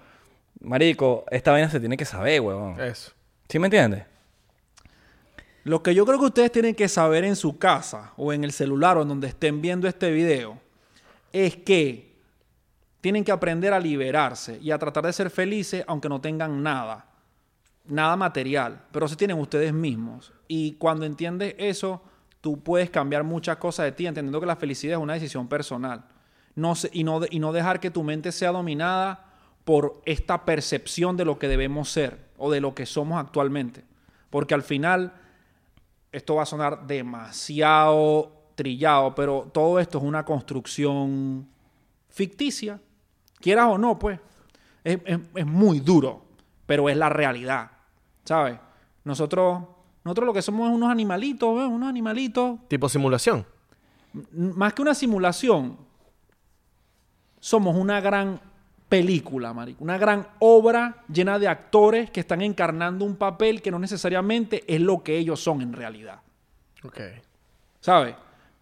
[0.61, 2.79] marico, esta vaina se tiene que saber, huevón.
[2.79, 3.11] Eso.
[3.49, 4.05] ¿Sí me entiendes?
[5.63, 8.51] Lo que yo creo que ustedes tienen que saber en su casa o en el
[8.51, 10.59] celular o en donde estén viendo este video
[11.31, 12.13] es que
[12.99, 17.05] tienen que aprender a liberarse y a tratar de ser felices aunque no tengan nada,
[17.85, 20.33] nada material, pero sí tienen ustedes mismos.
[20.47, 22.01] Y cuando entiendes eso,
[22.41, 26.03] tú puedes cambiar muchas cosas de ti, entendiendo que la felicidad es una decisión personal.
[26.55, 29.32] No se- y, no, y no dejar que tu mente sea dominada
[29.65, 33.83] por esta percepción de lo que debemos ser o de lo que somos actualmente.
[34.29, 35.13] Porque al final
[36.11, 41.47] esto va a sonar demasiado trillado, pero todo esto es una construcción
[42.09, 42.79] ficticia.
[43.39, 44.19] Quieras o no, pues.
[44.83, 46.25] Es, es- es muy duro,
[46.65, 47.71] pero es la realidad.
[48.25, 48.59] ¿Sabes?
[49.05, 49.63] Nosotros,
[50.03, 51.65] nosotros lo que somos es unos animalitos, ¿ves?
[51.67, 52.59] unos animalitos.
[52.67, 53.45] Tipo simulación.
[54.13, 55.77] M- Más que una simulación,
[57.39, 58.39] somos una gran
[58.89, 59.83] película, marico.
[59.83, 64.79] Una gran obra llena de actores que están encarnando un papel que no necesariamente es
[64.81, 66.19] lo que ellos son en realidad.
[66.83, 66.99] Ok.
[67.79, 68.15] ¿sabes?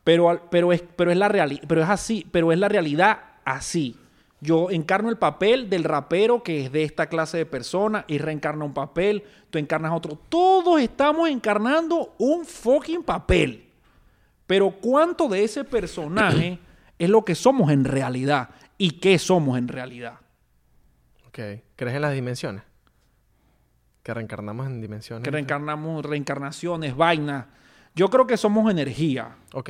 [0.03, 3.95] Pero, pero, es, pero, es la reali- pero es así, pero es la realidad así.
[4.39, 8.65] Yo encarno el papel del rapero que es de esta clase de persona y reencarna
[8.65, 10.17] un papel, tú encarnas otro.
[10.29, 13.67] Todos estamos encarnando un fucking papel.
[14.47, 16.57] Pero ¿cuánto de ese personaje
[16.97, 18.49] es lo que somos en realidad?
[18.81, 20.13] ¿Y qué somos en realidad?
[21.27, 21.37] Ok.
[21.75, 22.63] ¿Crees en las dimensiones?
[24.01, 25.23] Que reencarnamos en dimensiones.
[25.23, 27.45] Que reencarnamos reencarnaciones, vainas.
[27.93, 29.35] Yo creo que somos energía.
[29.53, 29.69] Ok.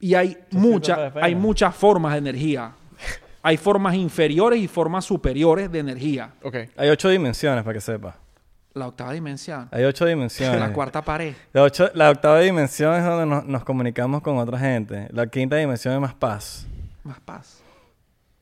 [0.00, 1.12] Y hay refieres.
[1.22, 2.72] hay muchas formas de energía.
[3.46, 6.32] Hay formas inferiores y formas superiores de energía.
[6.42, 6.56] Ok.
[6.76, 8.18] Hay ocho dimensiones, para que sepa.
[8.72, 9.68] La octava dimensión.
[9.70, 10.58] Hay ocho dimensiones.
[10.58, 11.34] La cuarta pared.
[11.52, 15.06] La, ocho- la octava dimensión es donde nos, nos comunicamos con otra gente.
[15.12, 16.66] La quinta dimensión es más paz.
[17.04, 17.62] Más paz.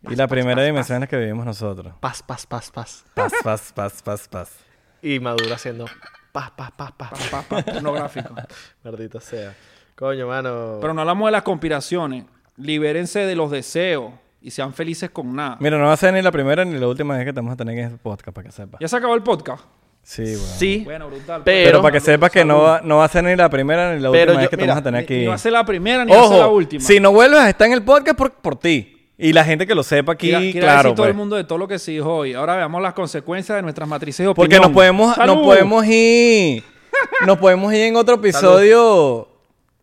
[0.03, 1.95] y la primera dimensión es la que vivimos nosotros.
[2.01, 3.05] Paz, paz, paz, paz.
[3.15, 4.57] Paz, paz, paz, paz, paz.
[5.03, 5.85] Y Maduro haciendo
[6.33, 7.11] paz, paz, paz, paz.
[7.11, 8.35] Paz, paz, paz, pornográfico.
[8.85, 9.55] Maldito sea.
[9.95, 10.79] Coño, mano.
[10.81, 12.25] Pero no hablamos de las conspiraciones.
[12.57, 15.57] Libérense de los deseos y sean felices con nada.
[15.61, 17.55] Mira, no va a ser ni la primera ni la última vez que te vamos
[17.55, 18.81] a tener en este podcast, para que sepas.
[18.81, 19.65] ¿Ya se acabó el podcast?
[20.03, 20.39] Sí, bueno.
[20.59, 20.83] Sí.
[20.85, 21.43] Bueno, brutal.
[21.45, 23.95] Pero- Pero para que sepas que no va, no va a ser ni la primera
[23.95, 25.15] ni la Pero última vez yo- que te vamos a tener Ni- aquí.
[25.19, 26.83] Ni va a ser la primera ni va a ser la última.
[26.85, 28.89] si no vuelves a estar en el podcast por, por ti.
[29.17, 30.83] Y la gente que lo sepa aquí, Quiera- quiera claro.
[30.83, 31.17] decir todo el pues.
[31.19, 32.35] mundo de todo lo que se dijo hoy.
[32.35, 35.35] Ahora veamos las consecuencias de nuestras matrices de Porque nos podemos, ¡Salud!
[35.37, 36.65] nos podemos ir.
[37.27, 39.29] Nos podemos ir en otro episodio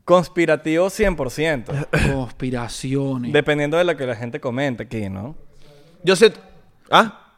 [0.05, 1.87] conspirativo 100%.
[2.13, 3.31] Conspiraciones.
[3.33, 5.35] dependiendo de lo que la gente comente aquí, ¿no?
[6.03, 6.33] Yo sé.
[6.91, 7.28] ¿Ah?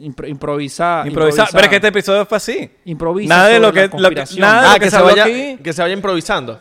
[0.00, 1.06] Impro- improvisar.
[1.06, 1.48] Improvisar.
[1.52, 2.70] Pero es que este episodio fue así.
[2.86, 5.00] Improvisa Nada de lo que- la lo que- nada de Ah, lo que, que se
[5.02, 5.58] vaya, aquí.
[5.62, 6.58] que se vaya improvisando.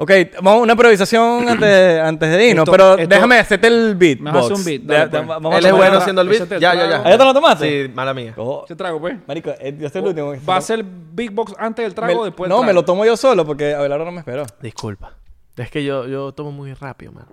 [0.00, 2.62] Ok, vamos a una improvisación antes, antes de irnos.
[2.62, 4.20] Esto- pero esto- déjame hacerte el beat.
[4.20, 5.26] Me hacer un beat, dale, pues.
[5.26, 6.48] vamos Él es bueno haciendo el beat.
[6.50, 6.88] Ya, ya, ya.
[6.88, 7.02] trago.
[7.04, 7.86] ¿Ah, ya te lo tomaste?
[7.88, 8.32] Sí, mala mía.
[8.36, 8.64] Ojo.
[8.68, 9.16] ¿Qué trago, pues?
[9.26, 10.32] Marico, eh, yo soy el último.
[10.32, 12.66] que- ¿Va a ser Big Box antes del trago o después del No, trago?
[12.66, 14.46] me lo tomo yo solo porque Abelardo no me esperó.
[14.62, 15.14] Disculpa.
[15.56, 17.26] Es que yo, yo tomo muy rápido, mano.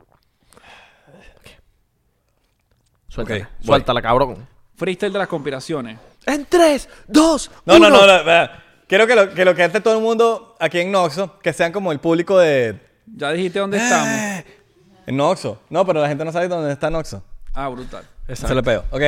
[3.07, 3.39] Suéltala.
[3.43, 3.65] Ok, voy.
[3.67, 4.47] Suéltala, cabrón.
[4.75, 5.97] Freestyle de las conspiraciones.
[6.25, 8.49] En 3, 2, No, no, no, no.
[8.87, 11.71] Quiero que lo que, lo que hace todo el mundo aquí en Noxo, que sean
[11.71, 12.79] como el público de...
[13.07, 14.45] Ya dijiste dónde estamos.
[15.07, 15.61] En Noxo.
[15.69, 17.23] No, pero la gente no sabe dónde está Noxo.
[17.53, 18.03] Ah, brutal.
[18.33, 18.85] Se lo pego.
[18.89, 19.01] Ok.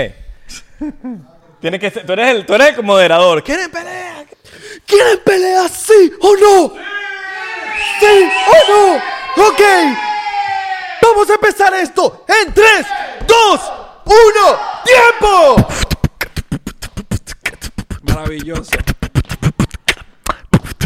[1.59, 3.43] Tienes que ser, tú eres el, tú eres el moderador.
[3.43, 4.26] ¿Quieren pelea?
[4.86, 6.74] ¿Quieren pelear sí o no?
[7.99, 9.47] ¿Sí o no?
[9.47, 9.61] Ok.
[11.01, 12.86] Vamos a empezar esto en 3,
[13.28, 13.61] 2,
[14.08, 14.14] 1.
[14.86, 15.68] ¡Tiempo!
[18.03, 18.72] Maravilloso.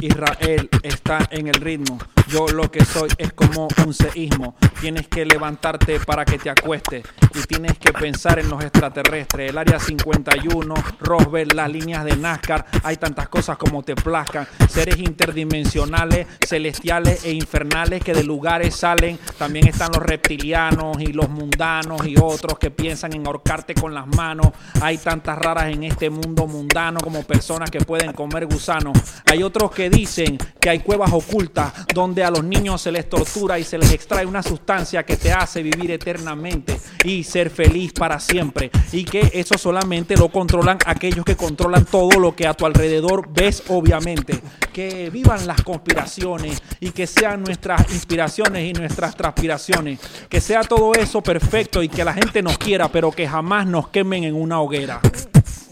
[0.01, 1.99] Israel está en el ritmo.
[2.31, 4.55] Yo lo que soy es como un seísmo.
[4.79, 7.03] Tienes que levantarte para que te acuestes.
[7.35, 9.49] Y tienes que pensar en los extraterrestres.
[9.49, 12.65] El área 51, Roswell, las líneas de NASCAR.
[12.83, 14.47] Hay tantas cosas como te plazcan.
[14.69, 19.19] Seres interdimensionales, celestiales e infernales que de lugares salen.
[19.37, 24.07] También están los reptilianos y los mundanos y otros que piensan en ahorcarte con las
[24.07, 24.51] manos.
[24.81, 28.97] Hay tantas raras en este mundo mundano como personas que pueden comer gusanos.
[29.25, 33.57] Hay otros que dicen que hay cuevas ocultas donde a los niños se les tortura
[33.59, 38.19] y se les extrae una sustancia que te hace vivir eternamente y ser feliz para
[38.19, 38.71] siempre.
[38.91, 43.29] Y que eso solamente lo controlan aquellos que controlan todo lo que a tu alrededor
[43.31, 44.39] ves, obviamente.
[44.73, 49.99] Que vivan las conspiraciones y que sean nuestras inspiraciones y nuestras transpiraciones.
[50.29, 53.89] Que sea todo eso perfecto y que la gente nos quiera, pero que jamás nos
[53.89, 54.99] quemen en una hoguera.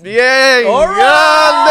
[0.02, 0.64] ¡Bien!
[0.64, 1.70] ¡Grande!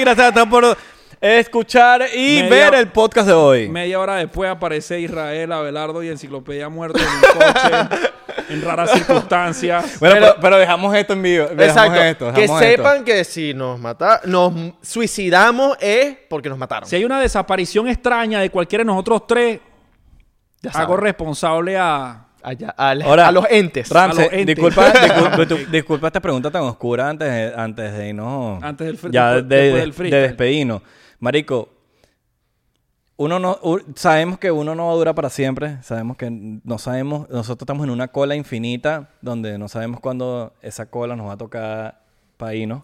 [0.00, 0.76] Gracias a todos por
[1.20, 3.68] escuchar y Media- ver el podcast de hoy.
[3.68, 8.10] Media hora después aparece Israel, Abelardo y Enciclopedia Muerto en un coche,
[8.50, 9.98] en raras circunstancias.
[9.98, 11.46] Bueno, Pero- dejamos esto en vivo.
[11.46, 12.02] Dejamos Exacto.
[12.02, 12.58] esto, que esto.
[12.58, 16.88] sepan que si nos mata, nos suicidamos es porque nos mataron.
[16.88, 19.60] Si hay una desaparición extraña de cualquiera de nosotros tres,
[20.62, 22.25] Ya hago responsable a...
[22.48, 23.88] Allá, al- Ahora, a los entes.
[23.90, 24.54] Ramsey, A los entes.
[24.54, 28.62] disculpa, disculpa, tu- disculpa esta pregunta tan oscura antes de, antes de irnos.
[28.62, 30.22] Antes del Ya después- de, después de- del de freestyle.
[30.22, 30.82] despedirnos.
[31.18, 31.68] Marico,
[33.16, 35.82] uno no, u- sabemos que uno no va a durar para siempre.
[35.82, 40.86] Sabemos que no sabemos, nosotros estamos en una cola infinita donde no sabemos cuándo esa
[40.86, 42.00] cola nos va a tocar
[42.36, 42.82] para irnos.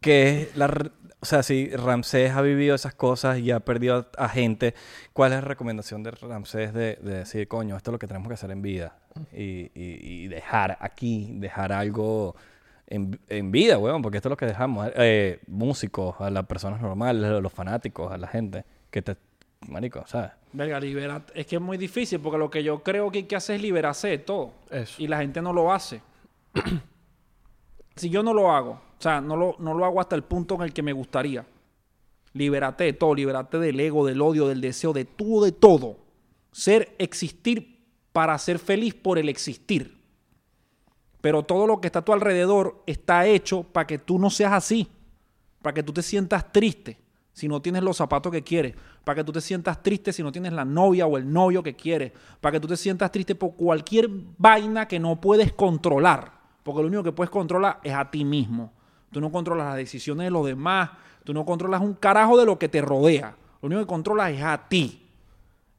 [0.00, 0.66] Que es la,
[1.22, 4.74] o sea, si Ramsés ha vivido esas cosas y ha perdido a, a gente,
[5.12, 8.28] ¿cuál es la recomendación de Ramsés de, de decir, coño, esto es lo que tenemos
[8.28, 8.96] que hacer en vida?
[9.32, 12.34] Y, y- y dejar aquí, dejar algo
[12.86, 14.90] en, en vida, weón, porque esto es lo que dejamos.
[14.96, 19.16] Eh, músicos, a las personas normales, a los fanáticos, a la gente que te...
[19.68, 20.30] Marico, ¿sabes?
[20.54, 23.36] Verga, libera- Es que es muy difícil porque lo que yo creo que hay que
[23.36, 24.54] hacer es liberarse de todo.
[24.70, 24.94] Eso.
[25.02, 26.00] Y la gente no lo hace.
[27.96, 30.56] si yo no lo hago, o sea, no lo, no lo hago hasta el punto
[30.56, 31.46] en el que me gustaría.
[32.34, 35.96] Libérate de todo, libérate del ego, del odio, del deseo, de todo, de todo.
[36.52, 37.82] Ser, existir
[38.12, 39.98] para ser feliz por el existir.
[41.22, 44.52] Pero todo lo que está a tu alrededor está hecho para que tú no seas
[44.52, 44.86] así.
[45.62, 46.98] Para que tú te sientas triste
[47.32, 48.74] si no tienes los zapatos que quieres.
[49.02, 51.74] Para que tú te sientas triste si no tienes la novia o el novio que
[51.74, 52.12] quieres.
[52.38, 56.32] Para que tú te sientas triste por cualquier vaina que no puedes controlar.
[56.62, 58.74] Porque lo único que puedes controlar es a ti mismo.
[59.10, 60.90] Tú no controlas las decisiones de los demás.
[61.24, 63.36] Tú no controlas un carajo de lo que te rodea.
[63.60, 65.06] Lo único que controlas es a ti.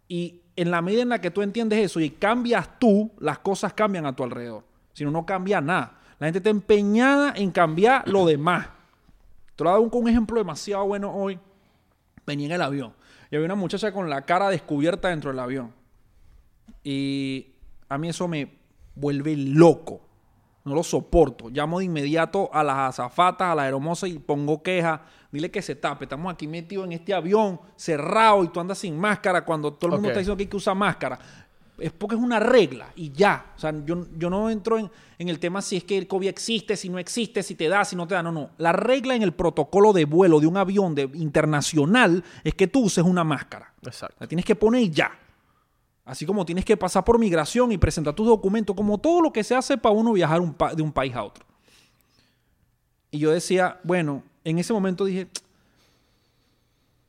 [0.07, 3.73] Y en la medida en la que tú entiendes eso y cambias tú, las cosas
[3.73, 4.63] cambian a tu alrededor.
[4.93, 5.99] Si no, no cambia nada.
[6.19, 8.67] La gente está empeñada en cambiar lo demás.
[9.55, 11.39] Te lo a dar un, un ejemplo demasiado bueno hoy.
[12.25, 12.93] Venía en el avión
[13.31, 15.73] y había una muchacha con la cara descubierta dentro del avión.
[16.83, 17.47] Y
[17.87, 18.51] a mí eso me
[18.93, 20.01] vuelve loco.
[20.63, 21.49] No lo soporto.
[21.49, 25.01] Llamo de inmediato a las azafatas, a las hermosas y pongo queja.
[25.31, 26.05] Dile que se tape.
[26.05, 29.91] Estamos aquí metidos en este avión cerrado y tú andas sin máscara cuando todo el
[29.93, 30.11] mundo Ok.
[30.11, 31.17] está diciendo que hay que usar máscara.
[31.77, 33.53] Es porque es una regla y ya.
[33.55, 36.27] O sea, yo, yo no entro en, en el tema si es que el COVID
[36.27, 38.21] existe, si no existe, si te da, si no te da.
[38.21, 38.51] No, no.
[38.57, 42.81] La regla en el protocolo de vuelo de un avión de, internacional es que tú
[42.83, 43.73] uses una máscara.
[43.81, 44.15] Exacto.
[44.19, 45.11] La tienes que poner y ya.
[46.03, 49.43] Así como tienes que pasar por migración y presentar tus documentos, como todo lo que
[49.43, 51.45] se hace para uno viajar un pa- de un país a otro.
[53.11, 55.27] Y yo decía, bueno, en ese momento dije,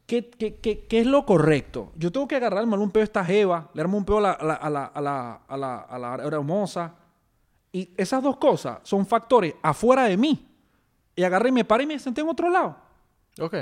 [0.07, 1.93] ¿qué, qué, qué- qué es lo correcto?
[1.97, 4.33] Yo tengo que agarrar, armarle un pedo a esta jeva, le armo un a la,
[4.33, 6.95] a la, a la, a la, a la, a la hermosa.
[7.73, 10.47] Y esas dos cosas son factores afuera de mí.
[11.17, 12.77] Y agarré y me paré y me senté en otro lado.
[13.41, 13.55] Ok.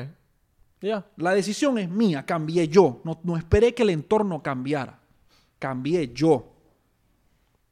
[0.80, 1.04] Ya.
[1.16, 3.00] La decisión es mía, cambié yo.
[3.04, 4.99] No, no esperé que el entorno cambiara.
[5.60, 6.52] Cambié yo.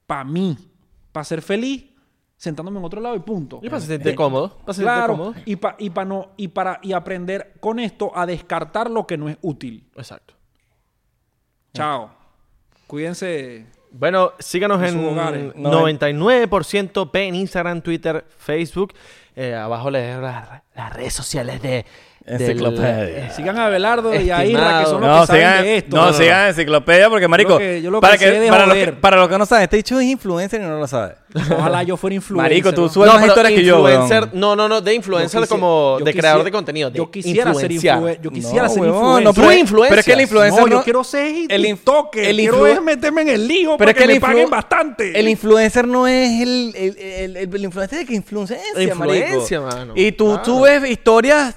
[0.07, 0.57] Para mí.
[1.11, 1.85] Para ser feliz,
[2.37, 3.59] sentándome en otro lado y punto.
[3.63, 4.57] Y para sentirte cómodo.
[4.65, 5.13] Para Claro.
[5.15, 5.35] cómodo.
[5.45, 9.17] Y, pa- y, pa no, y, para, y aprender con esto a descartar lo que
[9.17, 9.89] no es útil.
[9.97, 10.35] Exacto.
[11.75, 12.11] Chao.
[12.87, 13.67] Cuídense.
[13.91, 15.55] Bueno, síganos En en hogares.
[15.55, 18.93] 99% P en Instagram, Twitter, Facebook.
[19.35, 21.85] Eh, abajo les dejo las, las redes sociales de...
[22.29, 23.31] del- Enciclopedia.
[23.31, 25.97] Sigan a Abelardo y a Isra, que son los No, que saben sigan, de esto.
[25.97, 28.31] no, No, no, sigan enciclopedia porque, marico, Yo lo que- yo lo que para, sé
[28.41, 30.79] de para, los que, para los que no saben, este dicho es influencer y no
[30.79, 31.15] lo sabe.
[31.59, 32.51] Ojalá yo fuera influencer.
[32.51, 32.89] Marico, tú ¿no?
[32.89, 34.31] subes más historias que yo, influencer, weón.
[34.41, 36.91] no, no, no, de influencer como de quisiera- creador de contenido.
[36.91, 38.23] De Yo quisiera ser influencer.
[38.23, 39.25] Yo quisiera No, ser influencer.
[39.25, 42.31] no, Tú pero, es que el influencer No, no, yo quiero ser el toque.
[42.31, 45.19] el quiero es meterme en el lío Pero para es que me paguen bastante.
[45.19, 49.77] El influencer no es el, el, el, el- el influencer que influencia, Influencia, marico.
[49.77, 49.93] mano.
[49.97, 51.57] Y tú subes historias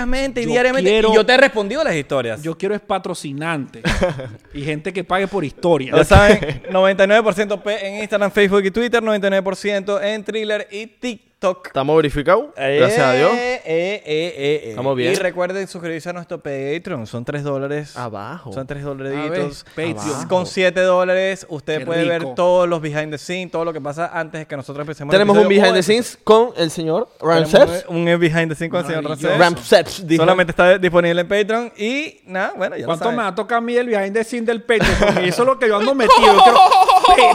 [0.00, 0.90] diariamente y Yo diariamente.
[0.90, 2.42] quiero- Y yo te he respondido las historias.
[2.42, 3.82] Yo quiero es patrocinante
[4.54, 5.92] y gente que pague por historia.
[5.96, 11.29] Ya saben, 99% P en Instagram, Facebook y Twitter, 99% en Thriller y TikTok.
[11.42, 12.48] Estamos verificados.
[12.54, 13.32] Gracias a Dios.
[13.32, 14.68] Eh, eh, eh, eh, eh.
[14.70, 15.12] Estamos bien.
[15.12, 17.06] Y recuerden suscribirse a nuestro Patreon.
[17.06, 17.96] Son 3 dólares.
[17.96, 18.52] Abajo.
[18.52, 19.64] Son 3 A dolaritos.
[19.74, 20.28] Patreon.
[20.28, 23.80] Con 7 dólares usted Qué puede ver todos los behind the scenes, todo lo que
[23.80, 25.14] pasa antes de que nosotros empecemos.
[25.14, 27.62] el Tenemos un behind the scenes con el señor Ramsey.
[27.88, 29.38] Un behind the scenes con el señor.
[29.38, 30.06] Ramsés.
[30.06, 30.22] Dijo.
[30.22, 31.72] Solamente está disponible en Patreon.
[31.78, 33.16] Y nada, bueno, ya lo ¿Cuánto saben.
[33.16, 34.94] me va a tocar a mí el behind the scene del Patreon?
[35.00, 36.20] Porque eso es lo que yo ando metido.
[36.20, 36.58] Yo quiero-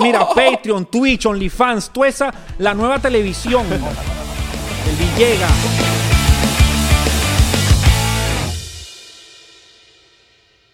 [0.02, 3.66] Mira, Patreon, Twitch, OnlyFans, toda esa, la nueva televisión.
[3.72, 5.95] El Villegas.